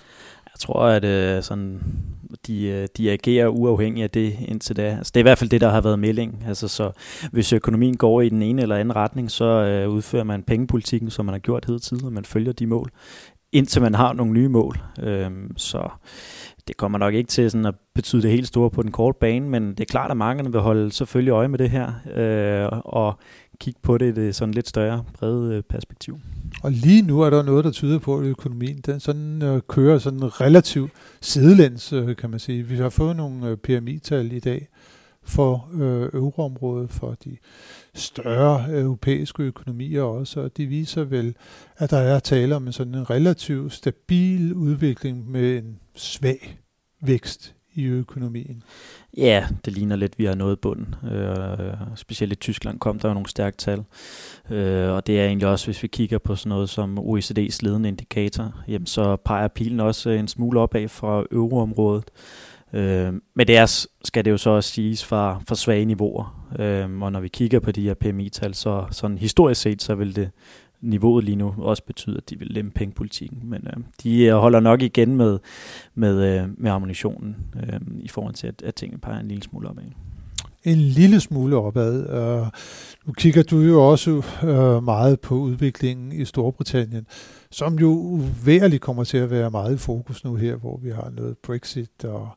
Jeg 0.46 0.61
tror, 0.61 0.82
at 0.82 1.05
øh, 1.05 1.43
sådan, 1.43 1.81
de, 2.46 2.66
øh, 2.66 2.88
de 2.96 3.11
agerer 3.11 3.49
uafhængigt 3.49 4.05
af 4.05 4.11
det 4.11 4.37
indtil 4.40 4.76
da. 4.76 4.96
Altså, 4.96 5.11
det 5.14 5.20
er 5.20 5.22
i 5.22 5.28
hvert 5.28 5.38
fald 5.38 5.50
det, 5.50 5.61
der 5.61 5.70
har 5.70 5.81
været 5.81 5.99
melding. 5.99 6.44
Altså, 6.46 6.69
så 6.69 6.90
hvis 7.32 7.52
økonomien 7.52 7.96
går 7.96 8.20
i 8.20 8.28
den 8.28 8.43
ene 8.43 8.62
eller 8.62 8.76
anden 8.76 8.96
retning, 8.96 9.31
så 9.31 9.44
øh, 9.44 9.88
udfører 9.88 10.25
man 10.25 10.43
pengepolitikken, 10.43 11.11
som 11.11 11.25
man 11.25 11.32
har 11.32 11.40
gjort 11.40 11.64
hele 11.64 12.06
og 12.06 12.12
man 12.12 12.25
følger 12.25 12.52
de 12.52 12.66
mål, 12.66 12.90
indtil 13.52 13.82
man 13.82 13.94
har 13.94 14.12
nogle 14.12 14.32
nye 14.32 14.49
mål. 14.49 14.78
Øh, 15.02 15.31
så 15.56 15.88
det 16.69 16.76
kommer 16.76 16.99
nok 16.99 17.14
ikke 17.14 17.28
til 17.28 17.50
sådan 17.50 17.66
at 17.66 17.75
betyde 17.94 18.22
det 18.22 18.31
helt 18.31 18.46
store 18.46 18.70
på 18.70 18.82
den 18.82 18.93
korte 18.93 19.19
bane, 19.20 19.49
men 19.49 19.69
det 19.69 19.81
er 19.81 19.84
klart, 19.84 20.11
at 20.11 20.16
markederne 20.16 20.52
vil 20.52 20.61
holde 20.61 20.93
selvfølgelig 20.93 21.31
øje 21.31 21.49
med 21.49 21.58
det 21.58 21.70
her, 21.70 21.93
øh, 22.16 22.78
og 22.84 23.19
kigge 23.61 23.81
på 23.82 23.99
det 23.99 24.19
i 24.19 24.20
det 24.20 24.34
sådan 24.34 24.55
lidt 24.55 24.69
større, 24.69 25.05
brede 25.19 25.55
øh, 25.55 25.62
perspektiv. 25.62 26.19
Og 26.62 26.72
lige 26.72 27.02
nu 27.02 27.20
er 27.20 27.31
der 27.31 27.43
noget, 27.43 27.64
der 27.64 27.70
tyder 27.70 27.99
på, 27.99 28.19
at 28.19 28.25
økonomien 28.25 28.81
den 28.87 29.00
sådan, 29.00 29.43
øh, 29.43 29.61
kører 29.69 29.99
sådan 29.99 30.40
relativt 30.40 30.92
sidelæns, 31.21 31.92
øh, 31.92 32.16
kan 32.16 32.30
man 32.30 32.38
sige. 32.38 32.62
Vi 32.62 32.76
har 32.76 32.88
fået 32.88 33.16
nogle 33.16 33.49
øh, 33.49 33.56
PMI-tal 33.56 34.33
i 34.33 34.40
dag 34.40 34.68
for 35.25 35.69
øh, 35.75 36.21
euroområdet, 36.21 36.90
for 36.90 37.16
de 37.25 37.37
større 37.95 38.66
øh, 38.71 38.83
europæiske 38.83 39.43
økonomier 39.43 40.02
også, 40.02 40.40
og 40.40 40.57
de 40.57 40.66
viser 40.66 41.04
vel, 41.04 41.37
at 41.76 41.90
der 41.90 41.99
er 41.99 42.19
tale 42.19 42.57
om 42.57 42.66
en 42.66 42.73
sådan 42.73 42.95
en 42.95 43.11
relativt 43.11 43.73
stabil 43.73 44.54
udvikling 44.54 45.31
med 45.31 45.59
en 45.59 45.78
svag 45.95 46.59
vækst 47.00 47.54
i 47.75 47.85
økonomien. 47.85 48.62
Ja, 49.16 49.47
det 49.64 49.73
ligner 49.73 49.97
lidt, 49.97 50.12
at 50.12 50.19
vi 50.19 50.25
har 50.25 50.35
nået 50.35 50.61
bunden. 50.61 50.95
Øh, 51.12 51.75
specielt 51.97 52.33
i 52.33 52.37
Tyskland 52.37 52.78
kom 52.78 52.99
der 52.99 53.09
jo 53.09 53.14
nogle 53.14 53.28
stærke 53.28 53.57
tal. 53.57 53.85
Øh, 54.50 54.90
og 54.90 55.07
det 55.07 55.21
er 55.21 55.26
egentlig 55.26 55.49
også, 55.49 55.66
hvis 55.66 55.83
vi 55.83 55.88
kigger 55.88 56.19
på 56.19 56.37
sådan 56.37 56.49
noget 56.49 56.69
som 56.69 56.99
OECD's 56.99 57.59
ledende 57.61 57.88
indikator, 57.88 58.62
jamen 58.69 58.87
så 58.87 59.16
peger 59.16 59.49
pilen 59.49 59.81
også 59.81 60.11
en 60.11 60.28
smule 60.28 60.61
opad 60.61 60.88
fra 60.88 61.25
euroområdet. 61.33 62.11
Øh, 62.75 63.12
men 63.35 63.47
det 63.47 63.57
er, 63.57 63.87
skal 64.04 64.25
det 64.25 64.31
jo 64.31 64.37
så 64.37 64.50
også 64.50 64.71
siges 64.71 65.04
fra, 65.04 65.43
fra 65.49 65.54
svage 65.54 65.85
niveauer. 65.85 66.47
Øh, 66.59 67.02
og 67.02 67.12
når 67.12 67.21
vi 67.21 67.28
kigger 67.28 67.61
på 67.61 67.73
de 67.73 67.83
her 67.83 67.95
PMI-tal, 67.95 68.54
så 68.54 68.85
sådan 68.90 69.19
historisk 69.19 69.61
set, 69.61 69.83
så 69.83 69.95
vil 69.95 70.16
det 70.16 70.31
niveauet 70.81 71.25
lige 71.25 71.37
nu 71.37 71.54
også 71.59 71.83
betyde, 71.87 72.16
at 72.16 72.31
de 72.31 72.38
vil 72.38 72.49
lempe 72.49 72.75
pengepolitikken. 72.75 73.38
Men 73.45 73.66
øh, 73.66 73.83
de 74.02 74.25
øh, 74.25 74.35
holder 74.35 74.61
nok 74.61 74.83
igen 74.83 75.16
med, 75.16 75.38
med, 75.95 76.40
øh, 76.40 76.49
med 76.57 76.71
ammunitionen 76.71 77.37
øh, 77.57 77.81
i 77.99 78.09
forhold 78.09 78.35
til, 78.35 78.47
at, 78.47 78.62
at 78.62 78.75
tingene 78.75 79.00
peger 79.00 79.21
en 79.21 79.28
lille 79.28 79.43
smule 79.43 79.69
opad. 79.69 79.85
En 80.64 80.78
lille 80.78 81.21
smule 81.21 81.57
opad. 81.57 81.95
Uh, 81.95 82.49
nu 83.07 83.12
kigger 83.12 83.43
du 83.43 83.61
jo 83.61 83.90
også 83.90 84.23
uh, 84.43 84.85
meget 84.85 85.21
på 85.21 85.35
udviklingen 85.35 86.12
i 86.12 86.25
Storbritannien, 86.25 87.07
som 87.54 87.78
jo 87.78 87.88
uværligt 87.88 88.82
kommer 88.82 89.04
til 89.04 89.18
at 89.18 89.30
være 89.30 89.50
meget 89.50 89.75
i 89.75 89.78
fokus 89.78 90.25
nu 90.25 90.34
her, 90.34 90.56
hvor 90.56 90.80
vi 90.82 90.90
har 90.90 91.11
noget 91.16 91.38
Brexit 91.38 92.04
og 92.04 92.28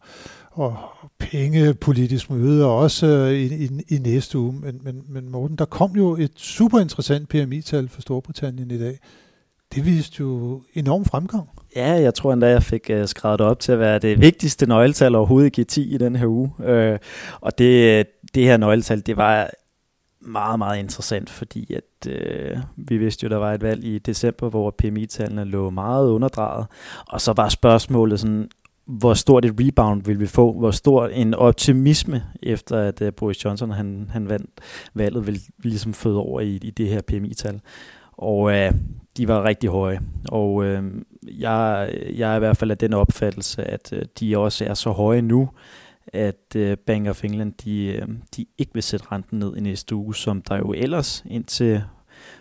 og 0.57 0.75
pengepolitisk 1.19 2.29
møde, 2.29 2.65
og 2.65 2.77
også 2.77 3.07
øh, 3.07 3.33
i, 3.33 3.65
i, 3.65 3.69
i 3.95 3.97
næste 3.97 4.38
uge. 4.38 4.53
Men, 4.53 4.79
men, 4.83 5.03
men 5.09 5.29
Morten, 5.29 5.57
der 5.57 5.65
kom 5.65 5.91
jo 5.95 6.15
et 6.15 6.31
super 6.36 6.79
interessant 6.79 7.29
PMI-tal 7.29 7.89
for 7.89 8.01
Storbritannien 8.01 8.71
i 8.71 8.79
dag. 8.79 9.00
Det 9.75 9.86
viste 9.86 10.15
jo 10.19 10.62
enorm 10.74 11.05
fremgang. 11.05 11.50
Ja, 11.75 11.91
jeg 11.91 12.13
tror 12.13 12.33
endda, 12.33 12.47
jeg 12.47 12.63
fik 12.63 12.89
uh, 12.93 13.05
skrevet 13.05 13.39
det 13.39 13.47
op 13.47 13.59
til 13.59 13.71
at 13.71 13.79
være 13.79 14.00
det 14.00 14.21
vigtigste 14.21 14.65
nøgletal 14.65 15.15
overhovedet 15.15 15.57
i 15.57 15.62
G10 15.62 15.93
i 15.93 15.97
den 15.97 16.15
her 16.15 16.27
uge. 16.27 16.51
Uh, 16.59 16.97
og 17.41 17.57
det, 17.57 18.07
det 18.36 18.43
her 18.43 18.57
nøgletal, 18.57 19.01
det 19.05 19.17
var 19.17 19.50
meget, 20.27 20.60
meget 20.60 20.79
interessant, 20.79 21.29
fordi 21.29 21.74
at 21.74 22.12
øh, 22.12 22.57
vi 22.75 22.98
vidste 22.98 23.24
jo, 23.24 23.29
der 23.29 23.38
var 23.38 23.53
et 23.53 23.62
valg 23.62 23.84
i 23.84 24.00
december, 24.00 24.50
hvor 24.50 24.72
PMI-tallene 24.77 25.43
lå 25.43 25.69
meget 25.69 26.10
underdrejet, 26.10 26.65
og 27.07 27.22
så 27.22 27.34
var 27.34 27.50
spørgsmålet 27.50 28.19
sådan, 28.19 28.50
hvor 28.86 29.13
stort 29.13 29.46
et 29.46 29.55
rebound 29.60 30.03
vil 30.03 30.19
vi 30.19 30.27
få, 30.27 30.53
hvor 30.53 30.72
stor 30.72 31.07
en 31.07 31.34
optimisme 31.34 32.24
efter 32.43 32.77
at 32.77 33.01
uh, 33.01 33.07
Boris 33.17 33.46
Johnson 33.46 33.72
han, 33.72 34.10
han 34.13 34.29
vandt 34.29 34.50
valget, 34.93 35.27
vil 35.27 35.41
ligesom 35.63 35.93
føde 35.93 36.17
over 36.17 36.41
i, 36.41 36.55
i 36.55 36.69
det 36.69 36.88
her 36.88 37.01
PMI-tal. 37.01 37.62
Og 38.12 38.51
øh, 38.51 38.72
de 39.17 39.27
var 39.27 39.43
rigtig 39.43 39.69
høje, 39.69 40.00
og 40.29 40.65
øh, 40.65 40.84
jeg, 41.24 41.89
jeg 42.15 42.31
er 42.31 42.36
i 42.36 42.39
hvert 42.39 42.57
fald 42.57 42.72
af 42.72 42.77
den 42.77 42.93
opfattelse, 42.93 43.63
at 43.63 43.93
øh, 43.93 44.01
de 44.19 44.38
også 44.38 44.65
er 44.65 44.74
så 44.74 44.91
høje 44.91 45.22
nu, 45.22 45.50
at 46.13 46.55
øh, 46.55 46.77
Bank 46.77 47.07
of 47.07 47.23
England 47.23 47.53
de, 47.65 47.85
øh, 47.85 48.07
de 48.35 48.45
ikke 48.57 48.73
vil 48.73 48.83
sætte 48.83 49.05
renten 49.11 49.39
ned 49.39 49.57
i 49.57 49.59
næste 49.59 49.95
uge, 49.95 50.15
som 50.15 50.41
der 50.41 50.57
jo 50.57 50.73
ellers 50.73 51.23
indtil 51.25 51.83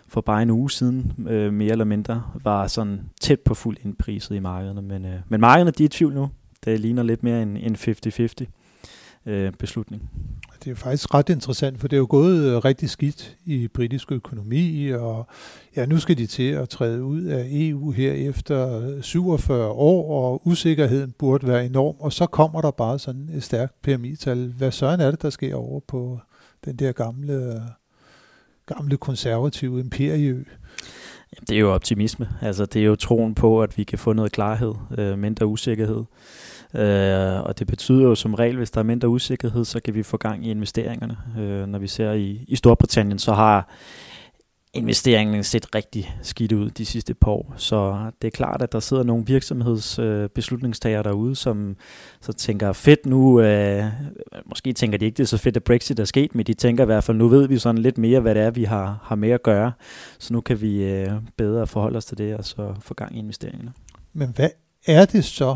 for 0.07 0.21
bare 0.21 0.41
en 0.41 0.49
uge 0.49 0.71
siden, 0.71 1.27
øh, 1.29 1.53
mere 1.53 1.71
eller 1.71 1.85
mindre, 1.85 2.23
var 2.43 2.67
sådan 2.67 3.01
tæt 3.21 3.39
på 3.39 3.53
fuld 3.53 3.77
indpriset 3.85 4.35
i 4.35 4.39
markederne. 4.39 4.81
Men, 4.81 5.05
øh, 5.05 5.19
men 5.29 5.41
markederne 5.41 5.71
de 5.71 5.83
er 5.83 5.87
i 5.87 5.89
tvivl 5.89 6.13
nu. 6.13 6.29
Det 6.65 6.79
ligner 6.79 7.03
lidt 7.03 7.23
mere 7.23 7.41
en, 7.41 7.57
en 7.57 7.75
50-50 7.75 8.45
øh, 9.27 9.53
beslutning. 9.53 10.09
Det 10.63 10.71
er 10.71 10.75
faktisk 10.75 11.13
ret 11.13 11.29
interessant, 11.29 11.79
for 11.79 11.87
det 11.87 11.95
er 11.95 11.99
jo 11.99 12.07
gået 12.09 12.37
øh, 12.37 12.57
rigtig 12.57 12.89
skidt 12.89 13.37
i 13.45 13.67
britisk 13.67 14.11
økonomi, 14.11 14.89
og 14.89 15.27
ja, 15.75 15.85
nu 15.85 15.97
skal 15.99 16.17
de 16.17 16.25
til 16.25 16.51
at 16.51 16.69
træde 16.69 17.03
ud 17.03 17.23
af 17.23 17.47
EU 17.51 17.91
her 17.91 18.13
efter 18.13 18.79
øh, 18.79 19.03
47 19.03 19.67
år, 19.67 20.31
og 20.31 20.47
usikkerheden 20.47 21.13
burde 21.17 21.47
være 21.47 21.65
enorm, 21.65 21.95
og 21.99 22.13
så 22.13 22.25
kommer 22.25 22.61
der 22.61 22.71
bare 22.71 22.99
sådan 22.99 23.29
et 23.33 23.43
stærkt 23.43 23.81
PMI-tal. 23.81 24.53
Hvad 24.57 24.71
søren 24.71 24.99
er 24.99 25.11
det, 25.11 25.21
der 25.21 25.29
sker 25.29 25.55
over 25.55 25.79
på 25.87 26.19
den 26.65 26.75
der 26.75 26.91
gamle, 26.91 27.63
gamle 28.65 28.97
konservative 28.97 29.79
imperieø? 29.79 30.43
Det 31.49 31.55
er 31.55 31.59
jo 31.59 31.73
optimisme. 31.73 32.29
Altså, 32.41 32.65
det 32.65 32.81
er 32.81 32.85
jo 32.85 32.95
troen 32.95 33.35
på, 33.35 33.61
at 33.61 33.77
vi 33.77 33.83
kan 33.83 33.99
få 33.99 34.13
noget 34.13 34.31
klarhed, 34.31 34.73
øh, 34.97 35.19
mindre 35.19 35.45
usikkerhed. 35.45 36.03
Øh, 36.73 37.41
og 37.41 37.59
det 37.59 37.67
betyder 37.67 38.03
jo 38.03 38.15
som 38.15 38.33
regel, 38.33 38.57
hvis 38.57 38.71
der 38.71 38.79
er 38.79 38.83
mindre 38.83 39.09
usikkerhed, 39.09 39.65
så 39.65 39.79
kan 39.79 39.93
vi 39.93 40.03
få 40.03 40.17
gang 40.17 40.45
i 40.45 40.51
investeringerne. 40.51 41.17
Øh, 41.39 41.67
når 41.67 41.79
vi 41.79 41.87
ser 41.87 42.11
i, 42.11 42.45
i 42.47 42.55
Storbritannien, 42.55 43.19
så 43.19 43.33
har 43.33 43.69
investeringen 44.77 45.43
set 45.43 45.75
rigtig 45.75 46.15
skidt 46.21 46.51
ud 46.51 46.69
de 46.69 46.85
sidste 46.85 47.13
par 47.13 47.31
år. 47.31 47.53
Så 47.57 48.11
det 48.21 48.27
er 48.27 48.31
klart, 48.31 48.61
at 48.61 48.71
der 48.71 48.79
sidder 48.79 49.03
nogle 49.03 49.25
virksomhedsbeslutningstagere 49.25 50.99
øh, 50.99 51.03
derude, 51.03 51.35
som 51.35 51.75
så 52.21 52.33
tænker, 52.33 52.73
fedt 52.73 53.05
nu, 53.05 53.41
øh, 53.41 53.83
måske 54.45 54.73
tænker 54.73 54.97
de 54.97 55.05
ikke, 55.05 55.17
det 55.17 55.23
er 55.23 55.27
så 55.27 55.37
fedt, 55.37 55.57
at 55.57 55.63
Brexit 55.63 55.99
er 55.99 56.05
sket, 56.05 56.35
men 56.35 56.45
de 56.45 56.53
tænker 56.53 56.83
i 56.83 56.85
hvert 56.85 57.03
fald, 57.03 57.17
nu 57.17 57.27
ved 57.27 57.47
vi 57.47 57.57
sådan 57.57 57.81
lidt 57.81 57.97
mere, 57.97 58.19
hvad 58.19 58.35
det 58.35 58.43
er, 58.43 58.51
vi 58.51 58.63
har, 58.63 58.99
har 59.03 59.15
med 59.15 59.29
at 59.29 59.43
gøre. 59.43 59.71
Så 60.19 60.33
nu 60.33 60.41
kan 60.41 60.61
vi 60.61 60.83
øh, 60.83 61.11
bedre 61.37 61.67
forholde 61.67 61.97
os 61.97 62.05
til 62.05 62.17
det, 62.17 62.35
og 62.35 62.45
så 62.45 62.73
få 62.79 62.93
gang 62.93 63.15
i 63.15 63.19
investeringerne. 63.19 63.71
Men 64.13 64.29
hvad 64.35 64.49
er 64.85 65.05
det 65.05 65.25
så, 65.25 65.55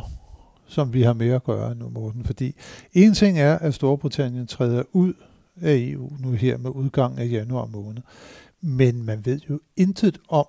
som 0.68 0.94
vi 0.94 1.02
har 1.02 1.14
med 1.14 1.30
at 1.30 1.44
gøre 1.44 1.76
nu, 1.76 1.90
Morten? 1.90 2.26
Fordi 2.26 2.56
en 2.94 3.14
ting 3.14 3.40
er, 3.40 3.58
at 3.58 3.74
Storbritannien 3.74 4.48
træder 4.48 4.84
ud 4.94 5.14
af 5.62 5.76
EU 5.78 6.12
nu 6.20 6.32
her 6.32 6.58
med 6.58 6.70
udgang 6.70 7.20
af 7.20 7.32
januar 7.32 7.66
måned. 7.66 8.02
Men 8.62 9.06
man 9.06 9.26
ved 9.26 9.40
jo 9.50 9.60
intet 9.78 10.18
om, 10.30 10.46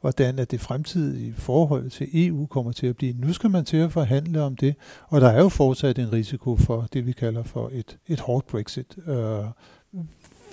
hvordan 0.00 0.38
at 0.38 0.50
det 0.50 0.60
fremtidige 0.60 1.34
forhold 1.36 1.90
til 1.90 2.08
EU 2.26 2.46
kommer 2.46 2.72
til 2.72 2.86
at 2.86 2.96
blive. 2.96 3.12
Nu 3.12 3.32
skal 3.32 3.50
man 3.50 3.64
til 3.64 3.76
at 3.76 3.92
forhandle 3.92 4.42
om 4.42 4.56
det, 4.56 4.74
og 5.08 5.20
der 5.20 5.28
er 5.28 5.40
jo 5.40 5.48
fortsat 5.48 5.98
en 5.98 6.12
risiko 6.12 6.56
for 6.56 6.86
det, 6.92 7.06
vi 7.06 7.12
kalder 7.12 7.42
for 7.42 7.70
et, 7.72 7.98
et 8.08 8.20
hårdt 8.20 8.46
Brexit. 8.46 8.98
Øh, 9.06 9.44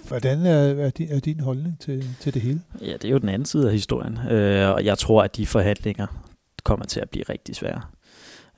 hvordan 0.07 0.45
er, 0.45 0.85
er, 0.85 0.89
din, 0.89 1.09
er 1.09 1.19
din 1.19 1.39
holdning 1.39 1.79
til, 1.79 2.05
til 2.19 2.33
det 2.33 2.41
hele? 2.41 2.61
Ja, 2.81 2.93
det 2.93 3.05
er 3.05 3.09
jo 3.09 3.17
den 3.17 3.29
anden 3.29 3.45
side 3.45 3.67
af 3.67 3.71
historien, 3.73 4.17
øh, 4.17 4.69
og 4.69 4.85
jeg 4.85 4.97
tror, 4.97 5.23
at 5.23 5.37
de 5.37 5.45
forhandlinger 5.45 6.07
kommer 6.63 6.85
til 6.85 6.99
at 6.99 7.09
blive 7.09 7.23
rigtig 7.29 7.55
svære. 7.55 7.81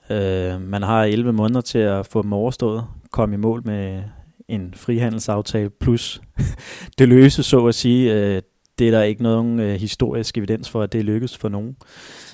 Øh, 0.10 0.62
man 0.62 0.84
har 0.84 1.04
11 1.04 1.34
måneder 1.34 1.62
til 1.62 1.78
at 1.78 2.06
få 2.06 2.22
dem 2.22 2.34
overstået, 2.34 2.84
komme 3.12 3.36
i 3.36 3.38
mål 3.38 3.62
med 3.66 4.04
en 4.52 4.74
frihandelsaftale, 4.76 5.70
plus 5.70 6.22
det 6.98 7.08
løse, 7.08 7.44
så 7.44 7.66
at 7.66 7.76
sige. 7.76 8.14
Øh, 8.14 8.42
det 8.80 8.88
er 8.88 8.92
der 8.92 9.04
ikke 9.04 9.24
nogen 9.24 9.60
øh, 9.60 9.80
historisk 9.80 10.38
evidens 10.38 10.70
for, 10.70 10.82
at 10.82 10.94
det 10.94 11.06
lykkes 11.06 11.38
for 11.38 11.50
nogen. 11.50 11.76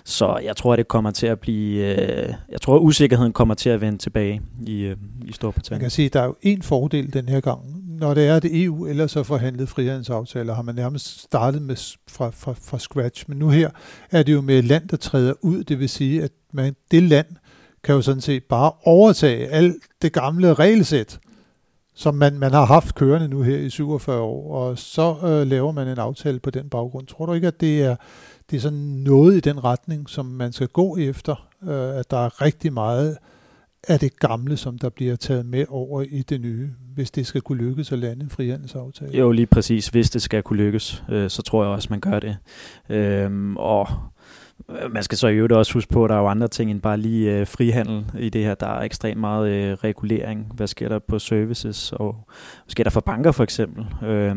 Så 0.06 0.40
jeg 0.44 0.56
tror, 0.56 0.74
at 0.74 0.78
det 0.78 0.88
kommer 0.88 1.12
til 1.12 1.28
at 1.28 1.40
blive... 1.40 1.86
Øh, 1.86 2.34
jeg 2.50 2.62
tror, 2.62 2.76
at 2.76 2.80
usikkerheden 2.80 3.34
kommer 3.34 3.54
til 3.54 3.70
at 3.70 3.82
vende 3.82 3.98
tilbage 3.98 4.42
i, 4.68 4.82
øh, 4.82 4.98
i 5.26 5.32
Storbritannien. 5.32 5.76
Man 5.78 5.82
kan 5.82 5.92
sige, 5.92 6.06
at 6.06 6.14
der 6.14 6.22
er 6.22 6.26
jo 6.26 6.36
en 6.42 6.62
fordel 6.62 7.14
den 7.14 7.30
her 7.30 7.40
gang. 7.40 7.60
Når 8.00 8.14
det 8.14 8.28
er 8.28 8.40
det 8.40 8.64
EU 8.64 8.86
eller 8.86 9.08
så 9.08 9.24
forhandlet 9.24 9.70
frihandelsaftaler, 9.70 10.56
har 10.56 10.62
man 10.62 10.76
nærmest 10.76 11.22
startet 11.22 11.62
med 11.62 11.76
fra, 12.10 12.30
fra, 12.30 12.54
fra 12.64 12.80
scratch. 12.80 13.26
Men 13.28 13.38
nu 13.38 13.50
her 13.50 13.70
er 14.12 14.24
det 14.24 14.34
jo 14.34 14.42
med 14.42 14.60
et 14.60 14.66
land, 14.66 14.88
der 14.88 14.98
træder 14.98 15.34
ud. 15.42 15.64
Det 15.64 15.80
vil 15.80 15.90
sige, 15.90 16.24
at 16.24 16.32
man, 16.54 16.76
det 16.92 17.04
land 17.04 17.28
kan 17.84 17.96
jo 17.96 18.02
sådan 18.02 18.22
set 18.22 18.44
bare 18.44 18.72
overtage 18.84 19.48
alt 19.48 19.76
det 20.02 20.14
gamle 20.14 20.54
regelsæt 20.54 21.20
som 21.98 22.16
man, 22.16 22.40
man 22.40 22.52
har 22.52 22.66
haft 22.66 22.96
kørende 22.96 23.28
nu 23.28 23.42
her 23.42 23.58
i 23.58 23.70
47 23.70 24.20
år, 24.20 24.56
og 24.56 24.80
så 24.80 25.16
øh, 25.24 25.48
laver 25.48 25.72
man 25.72 25.88
en 25.88 25.98
aftale 25.98 26.40
på 26.40 26.50
den 26.50 26.70
baggrund. 26.70 27.08
Tror 27.08 27.26
du 27.26 27.34
ikke, 27.34 27.48
at 27.48 27.62
det 27.62 27.84
er, 27.84 27.96
det 28.50 28.58
er 28.58 28.62
sådan 28.62 28.78
noget 28.78 29.36
i 29.36 29.40
den 29.40 29.64
retning, 29.64 30.10
som 30.10 30.26
man 30.26 30.52
skal 30.52 30.68
gå 30.68 30.98
efter, 30.98 31.48
øh, 31.64 32.00
at 32.00 32.12
der 32.12 32.18
er 32.18 32.42
rigtig 32.42 32.74
meget 32.74 33.18
af 33.88 34.00
det 34.00 34.20
gamle, 34.20 34.58
som 34.58 34.80
der 34.80 34.90
bliver 34.90 35.16
taget 35.16 35.46
med 35.46 35.66
over 35.70 36.02
i 36.02 36.22
det 36.22 36.42
nye, 36.42 36.70
hvis 36.94 37.12
det 37.12 37.28
skal 37.28 37.42
kunne 37.42 37.58
lykkes 37.58 37.92
at 37.92 38.00
lande 38.00 38.24
en 38.24 38.30
frihandelsaftale? 38.30 39.18
Jo, 39.18 39.32
lige 39.32 39.48
præcis. 39.48 39.88
Hvis 39.88 40.10
det 40.10 40.22
skal 40.22 40.44
kunne 40.44 40.64
lykkes, 40.64 41.04
øh, 41.10 41.30
så 41.30 41.42
tror 41.42 41.64
jeg 41.64 41.72
også, 41.72 41.88
man 41.90 42.00
gør 42.00 42.20
det. 42.20 42.38
Øh, 42.90 43.54
og 43.56 43.88
man 44.90 45.04
skal 45.04 45.18
så 45.18 45.28
i 45.28 45.36
øvrigt 45.36 45.54
også 45.54 45.74
huske 45.74 45.94
på, 45.94 46.04
at 46.04 46.10
der 46.10 46.16
er 46.16 46.20
jo 46.20 46.28
andre 46.28 46.48
ting 46.48 46.72
end 46.72 46.82
bare 46.82 46.98
lige 46.98 47.32
øh, 47.32 47.48
frihandel 47.48 48.06
i 48.20 48.30
det 48.30 48.44
her. 48.44 48.56
Der 48.56 48.68
er 48.68 48.82
ekstremt 48.82 49.20
meget 49.20 49.50
øh, 49.50 49.74
regulering. 49.74 50.52
Hvad 50.56 50.68
sker 50.68 50.90
der 50.90 51.00
på 51.00 51.20
services, 51.20 51.92
og 51.92 52.14
hvad 52.64 52.72
sker 52.72 52.84
der 52.84 52.92
for 52.92 53.02
banker 53.02 53.32
for 53.32 53.44
eksempel? 53.44 53.86
Øh, 54.08 54.36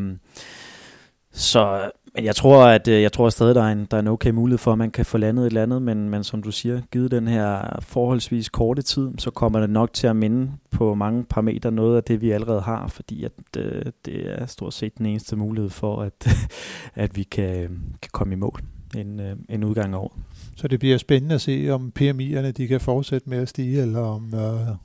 så 1.32 1.90
men 2.14 2.24
jeg 2.24 2.36
tror, 2.36 2.64
at 2.64 2.88
øh, 2.88 3.02
jeg 3.02 3.12
tror 3.12 3.28
stadig, 3.28 3.54
der 3.54 3.62
er 3.62 3.72
en, 3.72 3.86
der 3.90 3.96
er 3.96 4.00
en 4.00 4.08
okay 4.08 4.30
mulighed 4.30 4.58
for, 4.58 4.72
at 4.72 4.78
man 4.78 4.90
kan 4.90 5.04
få 5.04 5.18
landet 5.18 5.42
et 5.42 5.46
eller 5.46 5.62
andet, 5.62 5.82
men, 5.82 6.10
men 6.10 6.24
som 6.24 6.42
du 6.42 6.50
siger, 6.50 6.80
givet 6.92 7.10
den 7.10 7.28
her 7.28 7.78
forholdsvis 7.80 8.48
korte 8.48 8.82
tid, 8.82 9.10
så 9.18 9.30
kommer 9.30 9.60
det 9.60 9.70
nok 9.70 9.92
til 9.92 10.06
at 10.06 10.16
minde 10.16 10.52
på 10.70 10.94
mange 10.94 11.24
parametre 11.24 11.70
noget 11.72 11.96
af 11.96 12.04
det, 12.04 12.20
vi 12.20 12.30
allerede 12.30 12.60
har, 12.60 12.88
fordi 12.88 13.24
at, 13.24 13.32
øh, 13.56 13.82
det 14.04 14.40
er 14.40 14.46
stort 14.46 14.74
set 14.74 14.98
den 14.98 15.06
eneste 15.06 15.36
mulighed 15.36 15.70
for, 15.70 16.02
at, 16.02 16.28
at 16.94 17.16
vi 17.16 17.22
kan, 17.22 17.68
kan 18.02 18.10
komme 18.12 18.32
i 18.32 18.36
mål 18.36 18.60
en, 18.97 19.20
øh, 19.20 19.37
en 19.49 19.64
udgang 19.64 19.94
af 19.94 19.99
året. 19.99 20.23
Så 20.56 20.68
det 20.68 20.78
bliver 20.80 20.99
spændende 20.99 21.35
at 21.35 21.40
se, 21.40 21.68
om 21.70 21.92
PMI'erne 21.99 22.50
de 22.50 22.68
kan 22.68 22.80
fortsætte 22.80 23.30
med 23.30 23.38
at 23.38 23.49
stige, 23.49 23.82
eller 23.82 24.00
om 24.00 24.35
øh, 24.35 24.76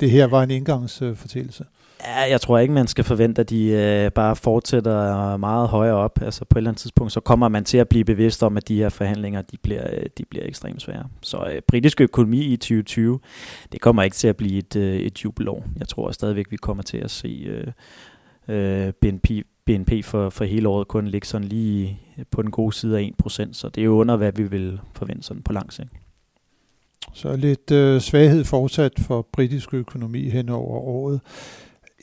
det 0.00 0.10
her 0.10 0.26
var 0.26 0.42
en 0.42 0.50
indgangsfortælelse. 0.50 1.64
Ja, 2.06 2.30
jeg 2.30 2.40
tror 2.40 2.58
ikke, 2.58 2.74
man 2.74 2.86
skal 2.86 3.04
forvente, 3.04 3.40
at 3.40 3.50
de 3.50 3.66
øh, 3.66 4.12
bare 4.12 4.36
fortsætter 4.36 5.36
meget 5.36 5.68
højere 5.68 5.94
op. 5.94 6.22
Altså 6.22 6.44
på 6.44 6.58
et 6.58 6.60
eller 6.60 6.70
andet 6.70 6.80
tidspunkt, 6.80 7.12
så 7.12 7.20
kommer 7.20 7.48
man 7.48 7.64
til 7.64 7.78
at 7.78 7.88
blive 7.88 8.04
bevidst 8.04 8.42
om, 8.42 8.56
at 8.56 8.68
de 8.68 8.76
her 8.76 8.88
forhandlinger, 8.88 9.42
de 9.42 9.56
bliver, 9.62 9.86
øh, 9.92 10.06
de 10.18 10.24
bliver 10.30 10.46
ekstremt 10.46 10.82
svære. 10.82 11.04
Så 11.20 11.46
øh, 11.52 11.62
britisk 11.68 12.00
økonomi 12.00 12.44
i 12.44 12.56
2020, 12.56 13.20
det 13.72 13.80
kommer 13.80 14.02
ikke 14.02 14.16
til 14.16 14.28
at 14.28 14.36
blive 14.36 14.58
et, 14.58 14.76
øh, 14.76 14.96
et 14.96 15.24
jubelår. 15.24 15.64
Jeg 15.78 15.88
tror 15.88 16.10
stadigvæk, 16.10 16.46
vi 16.50 16.56
kommer 16.56 16.82
til 16.82 16.98
at 16.98 17.10
se 17.10 17.46
øh, 17.46 17.66
øh, 18.48 18.92
BNP, 18.92 19.30
BNP 19.66 20.04
for, 20.04 20.30
for 20.30 20.44
hele 20.44 20.68
året 20.68 20.88
kun 20.88 21.08
ligge 21.08 21.26
sådan 21.26 21.48
lige 21.48 22.00
på 22.30 22.42
den 22.42 22.50
gode 22.50 22.72
side 22.72 22.98
af 22.98 23.12
1%, 23.26 23.52
så 23.52 23.68
det 23.68 23.80
er 23.80 23.84
jo 23.84 23.92
under, 24.00 24.16
hvad 24.16 24.32
vi 24.32 24.42
vil 24.42 24.80
forvente 24.94 25.22
sådan 25.22 25.42
på 25.42 25.52
lang 25.52 25.72
sigt. 25.72 25.88
Så 27.12 27.36
lidt 27.36 27.70
øh, 27.70 28.00
svaghed 28.00 28.44
fortsat 28.44 28.92
for 28.98 29.28
britisk 29.32 29.74
økonomi 29.74 30.28
hen 30.28 30.48
over 30.48 30.78
året. 30.78 31.20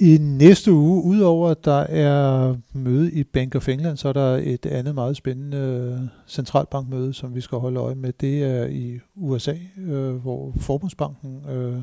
I 0.01 0.17
næste 0.17 0.71
uge, 0.73 1.03
udover 1.03 1.49
at 1.49 1.65
der 1.65 1.79
er 1.79 2.55
møde 2.73 3.11
i 3.11 3.23
Bank 3.23 3.55
of 3.55 3.69
England, 3.69 3.97
så 3.97 4.07
er 4.07 4.13
der 4.13 4.39
et 4.43 4.65
andet 4.65 4.95
meget 4.95 5.17
spændende 5.17 5.57
øh, 5.57 6.07
centralbankmøde, 6.27 7.13
som 7.13 7.35
vi 7.35 7.41
skal 7.41 7.57
holde 7.57 7.79
øje 7.79 7.95
med. 7.95 8.13
Det 8.13 8.43
er 8.43 8.65
i 8.65 8.99
USA, 9.15 9.53
øh, 9.77 10.15
hvor 10.15 10.53
Forbundsbanken 10.59 11.49
øh, 11.49 11.81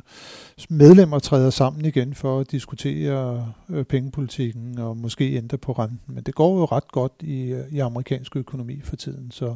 medlemmer 0.71 1.19
træder 1.19 1.51
sammen 1.51 1.85
igen 1.85 2.15
for 2.15 2.41
at 2.41 2.51
diskutere 2.51 3.47
øh, 3.69 3.85
pengepolitikken 3.85 4.79
og 4.79 4.97
måske 4.97 5.37
ændre 5.37 5.59
på 5.59 5.73
renten. 5.73 6.01
Men 6.07 6.25
det 6.25 6.35
går 6.35 6.59
jo 6.59 6.65
ret 6.65 6.93
godt 6.93 7.13
i, 7.21 7.43
øh, 7.43 7.73
i 7.73 7.79
amerikansk 7.79 8.37
økonomi 8.37 8.81
for 8.85 8.97
tiden, 8.97 9.31
så 9.31 9.55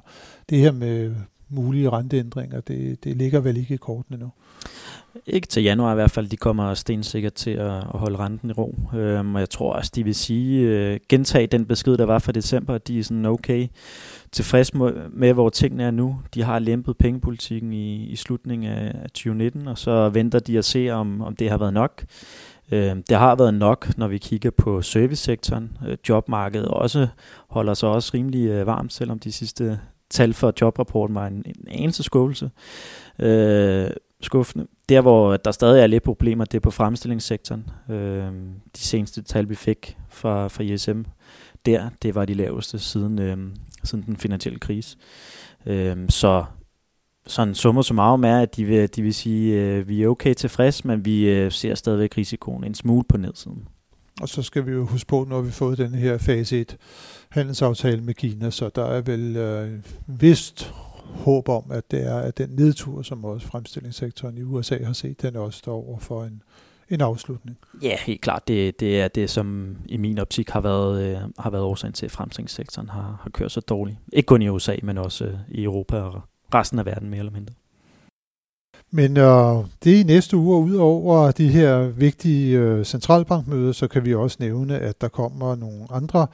det 0.50 0.58
her 0.58 0.72
med 0.72 1.14
mulige 1.52 1.90
renteændringer, 1.90 2.60
det, 2.60 3.04
det 3.04 3.16
ligger 3.16 3.40
vel 3.40 3.56
ikke 3.56 3.74
i 3.74 3.76
kortene 3.76 4.18
nu. 4.18 4.30
Ikke 5.26 5.46
til 5.46 5.62
januar 5.62 5.92
i 5.92 5.94
hvert 5.94 6.10
fald. 6.10 6.28
De 6.28 6.36
kommer 6.36 6.74
stensikkert 6.74 7.32
til 7.32 7.50
at, 7.50 7.76
at 7.76 7.82
holde 7.84 8.18
renten 8.18 8.50
i 8.50 8.52
ro. 8.52 8.74
Øhm, 8.94 9.34
og 9.34 9.40
jeg 9.40 9.50
tror 9.50 9.72
også, 9.72 9.92
de 9.94 10.04
vil 10.04 10.14
sige, 10.14 10.60
øh, 10.60 11.00
gentage 11.08 11.46
den 11.46 11.66
besked, 11.66 11.96
der 11.96 12.04
var 12.04 12.18
fra 12.18 12.32
december, 12.32 12.74
at 12.74 12.88
de 12.88 12.98
er 12.98 13.02
sådan 13.02 13.26
okay 13.26 13.68
tilfreds 14.32 14.74
med, 14.74 14.92
med, 15.10 15.32
hvor 15.32 15.48
tingene 15.48 15.82
er 15.82 15.90
nu. 15.90 16.20
De 16.34 16.42
har 16.42 16.58
lempet 16.58 16.96
pengepolitikken 16.96 17.72
i, 17.72 18.06
i 18.06 18.16
slutningen 18.16 18.72
af 18.72 19.10
2019, 19.10 19.68
og 19.68 19.78
så 19.78 20.08
venter 20.08 20.38
de 20.38 20.58
at 20.58 20.64
se, 20.64 20.90
om, 20.90 21.20
om 21.20 21.36
det 21.36 21.50
har 21.50 21.58
været 21.58 21.74
nok. 21.74 22.04
Øh, 22.72 22.96
det 23.08 23.16
har 23.16 23.34
været 23.34 23.54
nok, 23.54 23.98
når 23.98 24.08
vi 24.08 24.18
kigger 24.18 24.50
på 24.50 24.82
servicesektoren. 24.82 25.76
Øh, 25.88 25.96
jobmarkedet 26.08 26.68
også 26.68 27.06
holder 27.48 27.74
sig 27.74 27.88
også 27.88 28.10
rimelig 28.14 28.48
øh, 28.48 28.66
varmt, 28.66 28.92
selvom 28.92 29.18
de 29.18 29.32
sidste 29.32 29.80
tal 30.12 30.34
for 30.34 30.52
jobrapporten 30.60 31.14
var 31.14 31.26
en, 31.26 31.42
en 31.46 31.68
anelse 31.68 32.02
skuffelse. 32.02 32.50
Øh, 33.18 33.90
skuffende. 34.20 34.66
Der, 34.88 35.00
hvor 35.00 35.36
der 35.36 35.52
stadig 35.52 35.82
er 35.82 35.86
lidt 35.86 36.02
problemer, 36.02 36.44
det 36.44 36.56
er 36.56 36.60
på 36.60 36.70
fremstillingssektoren. 36.70 37.70
Øh, 37.90 38.32
de 38.76 38.80
seneste 38.80 39.22
tal, 39.22 39.48
vi 39.48 39.54
fik 39.54 39.96
fra, 40.08 40.48
fra 40.48 40.62
ISM, 40.62 41.02
der, 41.66 41.88
det 42.02 42.14
var 42.14 42.24
de 42.24 42.34
laveste 42.34 42.78
siden, 42.78 43.18
øh, 43.18 43.36
siden 43.84 44.04
den 44.06 44.16
finansielle 44.16 44.58
krise. 44.58 44.96
Øh, 45.66 45.96
så 46.08 46.44
sådan 47.26 47.54
summer 47.54 47.82
summarum 47.82 48.24
er, 48.24 48.38
at 48.38 48.56
de 48.56 48.64
vil, 48.64 48.96
de 48.96 49.02
vil 49.02 49.14
sige, 49.14 49.60
at 49.60 49.78
øh, 49.78 49.88
vi 49.88 50.02
er 50.02 50.08
okay 50.08 50.34
tilfreds, 50.34 50.84
men 50.84 51.04
vi 51.04 51.28
øh, 51.28 51.52
ser 51.52 51.74
stadigvæk 51.74 52.18
risikoen 52.18 52.64
en 52.64 52.74
smule 52.74 53.04
på 53.08 53.16
nedsiden. 53.16 53.68
Og 54.20 54.28
så 54.28 54.42
skal 54.42 54.66
vi 54.66 54.72
jo 54.72 54.86
huske 54.86 55.08
på, 55.08 55.26
når 55.28 55.40
vi 55.40 55.48
har 55.48 55.52
fået 55.52 55.78
den 55.78 55.94
her 55.94 56.18
fase 56.18 56.60
1 56.60 56.76
handelsaftale 57.28 58.00
med 58.00 58.14
Kina, 58.14 58.50
så 58.50 58.68
der 58.68 58.84
er 58.84 59.00
vel 59.00 59.36
øh, 59.36 59.70
vist 60.06 60.72
håb 61.04 61.48
om, 61.48 61.64
at 61.70 61.90
det 61.90 62.06
er 62.06 62.18
at 62.18 62.38
den 62.38 62.48
nedtur, 62.50 63.02
som 63.02 63.24
også 63.24 63.46
fremstillingssektoren 63.46 64.38
i 64.38 64.42
USA 64.42 64.84
har 64.84 64.92
set, 64.92 65.22
den 65.22 65.36
også 65.36 65.58
står 65.58 65.74
over 65.74 65.98
for 65.98 66.24
en, 66.24 66.42
en 66.90 67.00
afslutning. 67.00 67.58
Ja, 67.82 67.96
helt 68.06 68.20
klart. 68.20 68.48
Det, 68.48 68.80
det 68.80 69.00
er 69.00 69.08
det, 69.08 69.30
som 69.30 69.76
i 69.86 69.96
min 69.96 70.18
optik 70.18 70.50
har 70.50 70.60
været, 70.60 71.02
øh, 71.02 71.18
har 71.38 71.50
været 71.50 71.64
årsagen 71.64 71.92
til, 71.92 72.06
at 72.06 72.12
fremstillingssektoren 72.12 72.88
har, 72.88 73.18
har 73.22 73.30
kørt 73.30 73.52
så 73.52 73.60
dårligt. 73.60 73.98
Ikke 74.12 74.26
kun 74.26 74.42
i 74.42 74.48
USA, 74.48 74.76
men 74.82 74.98
også 74.98 75.24
øh, 75.24 75.34
i 75.48 75.64
Europa 75.64 75.96
og 76.00 76.20
resten 76.54 76.78
af 76.78 76.86
verden 76.86 77.10
mere 77.10 77.18
eller 77.18 77.32
mindre. 77.32 77.54
Men 78.94 79.16
øh, 79.16 79.64
det 79.84 80.00
i 80.00 80.02
næste 80.02 80.36
uge, 80.36 80.56
og 80.56 80.62
udover 80.62 81.30
de 81.30 81.48
her 81.48 81.86
vigtige 81.86 82.58
øh, 82.58 82.84
centralbankmøder, 82.84 83.72
så 83.72 83.88
kan 83.88 84.04
vi 84.04 84.14
også 84.14 84.36
nævne, 84.40 84.78
at 84.78 85.00
der 85.00 85.08
kommer 85.08 85.56
nogle 85.56 85.86
andre 85.90 86.26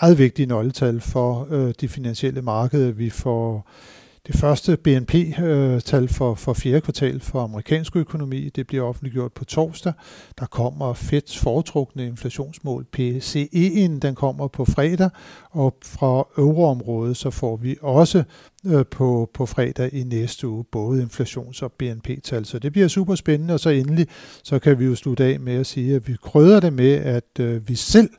meget 0.00 0.18
vigtige 0.18 0.46
nøgletal 0.46 1.00
for 1.00 1.48
øh, 1.50 1.74
de 1.80 1.88
finansielle 1.88 2.42
markeder. 2.42 2.92
Vi 2.92 3.10
får 3.10 3.68
det 4.26 4.36
første 4.36 4.76
BNP-tal 4.76 6.02
øh, 6.02 6.08
for, 6.08 6.34
for 6.34 6.52
fjerde 6.52 6.80
kvartal 6.80 7.20
for 7.20 7.40
amerikansk 7.40 7.96
økonomi, 7.96 8.48
det 8.48 8.66
bliver 8.66 8.84
offentliggjort 8.84 9.32
på 9.32 9.44
torsdag. 9.44 9.92
Der 10.38 10.46
kommer 10.46 10.92
Feds 10.92 11.38
foretrukne 11.38 12.06
inflationsmål, 12.06 12.86
PCE'en, 12.96 13.98
den 13.98 14.14
kommer 14.14 14.48
på 14.48 14.64
fredag, 14.64 15.10
og 15.50 15.76
fra 15.84 16.26
euroområdet 16.38 17.16
så 17.16 17.30
får 17.30 17.56
vi 17.56 17.76
også 17.82 18.24
Øh, 18.66 18.86
på, 18.86 19.30
på 19.34 19.46
fredag 19.46 19.94
i 19.94 20.02
næste 20.02 20.48
uge 20.48 20.64
både 20.64 21.02
inflations- 21.02 21.62
og 21.62 21.72
BNP-tal. 21.72 22.44
Så 22.44 22.58
det 22.58 22.72
bliver 22.72 22.88
super 22.88 23.14
spændende, 23.14 23.54
og 23.54 23.60
så 23.60 23.70
endelig 23.70 24.06
så 24.42 24.58
kan 24.58 24.78
vi 24.78 24.84
jo 24.84 24.94
slutte 24.94 25.24
af 25.24 25.40
med 25.40 25.52
at 25.52 25.66
sige, 25.66 25.96
at 25.96 26.08
vi 26.08 26.16
krydder 26.22 26.60
det 26.60 26.72
med, 26.72 26.92
at 26.92 27.40
øh, 27.40 27.68
vi 27.68 27.74
selv, 27.74 28.10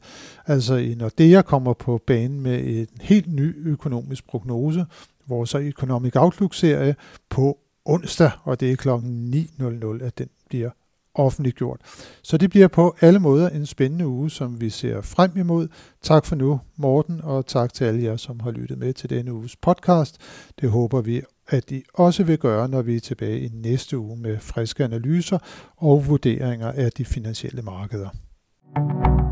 altså 0.46 0.76
i 0.76 0.96
Nordea, 0.96 1.42
kommer 1.42 1.74
på 1.74 2.02
banen 2.08 2.40
med 2.40 2.64
en 2.68 2.88
helt 3.02 3.34
ny 3.34 3.68
økonomisk 3.68 4.28
prognose, 4.28 4.86
vores 5.28 5.56
Economic 5.56 6.16
Outlook-serie 6.16 6.96
på 7.30 7.58
onsdag, 7.86 8.32
og 8.44 8.60
det 8.60 8.72
er 8.72 8.76
kl. 8.76 8.90
9.00, 8.90 10.06
at 10.06 10.18
den 10.18 10.30
bliver 10.50 10.70
offentliggjort. 11.16 11.82
Så 12.22 12.38
det 12.38 12.50
bliver 12.50 12.68
på 12.68 12.96
alle 13.02 13.20
måder 13.20 13.50
en 13.50 13.66
spændende 13.66 14.08
uge, 14.08 14.32
som 14.32 14.62
vi 14.62 14.70
ser 14.70 15.02
frem 15.02 15.32
imod. 15.38 15.68
Tak 16.02 16.26
for 16.26 16.36
nu, 16.36 16.60
Morten, 16.76 17.22
og 17.24 17.46
tak 17.46 17.74
til 17.74 17.86
alle 17.86 18.04
jer, 18.04 18.18
som 18.18 18.40
har 18.40 18.52
lyttet 18.52 18.78
med 18.78 18.94
til 18.94 19.10
denne 19.10 19.34
uges 19.34 19.56
podcast. 19.56 20.18
Det 20.62 20.70
håber 20.70 21.02
vi, 21.02 21.22
at 21.48 21.72
I 21.72 21.84
også 21.94 22.24
vil 22.24 22.38
gøre, 22.38 22.68
når 22.68 22.82
vi 22.82 22.96
er 22.96 23.00
tilbage 23.00 23.40
i 23.40 23.50
næste 23.54 23.98
uge 23.98 24.18
med 24.18 24.40
friske 24.40 24.84
analyser 24.84 25.38
og 25.78 26.08
vurderinger 26.08 26.72
af 26.72 26.92
de 26.92 27.06
finansielle 27.06 27.62
markeder. 27.62 28.10
thank 28.76 29.20
you 29.20 29.25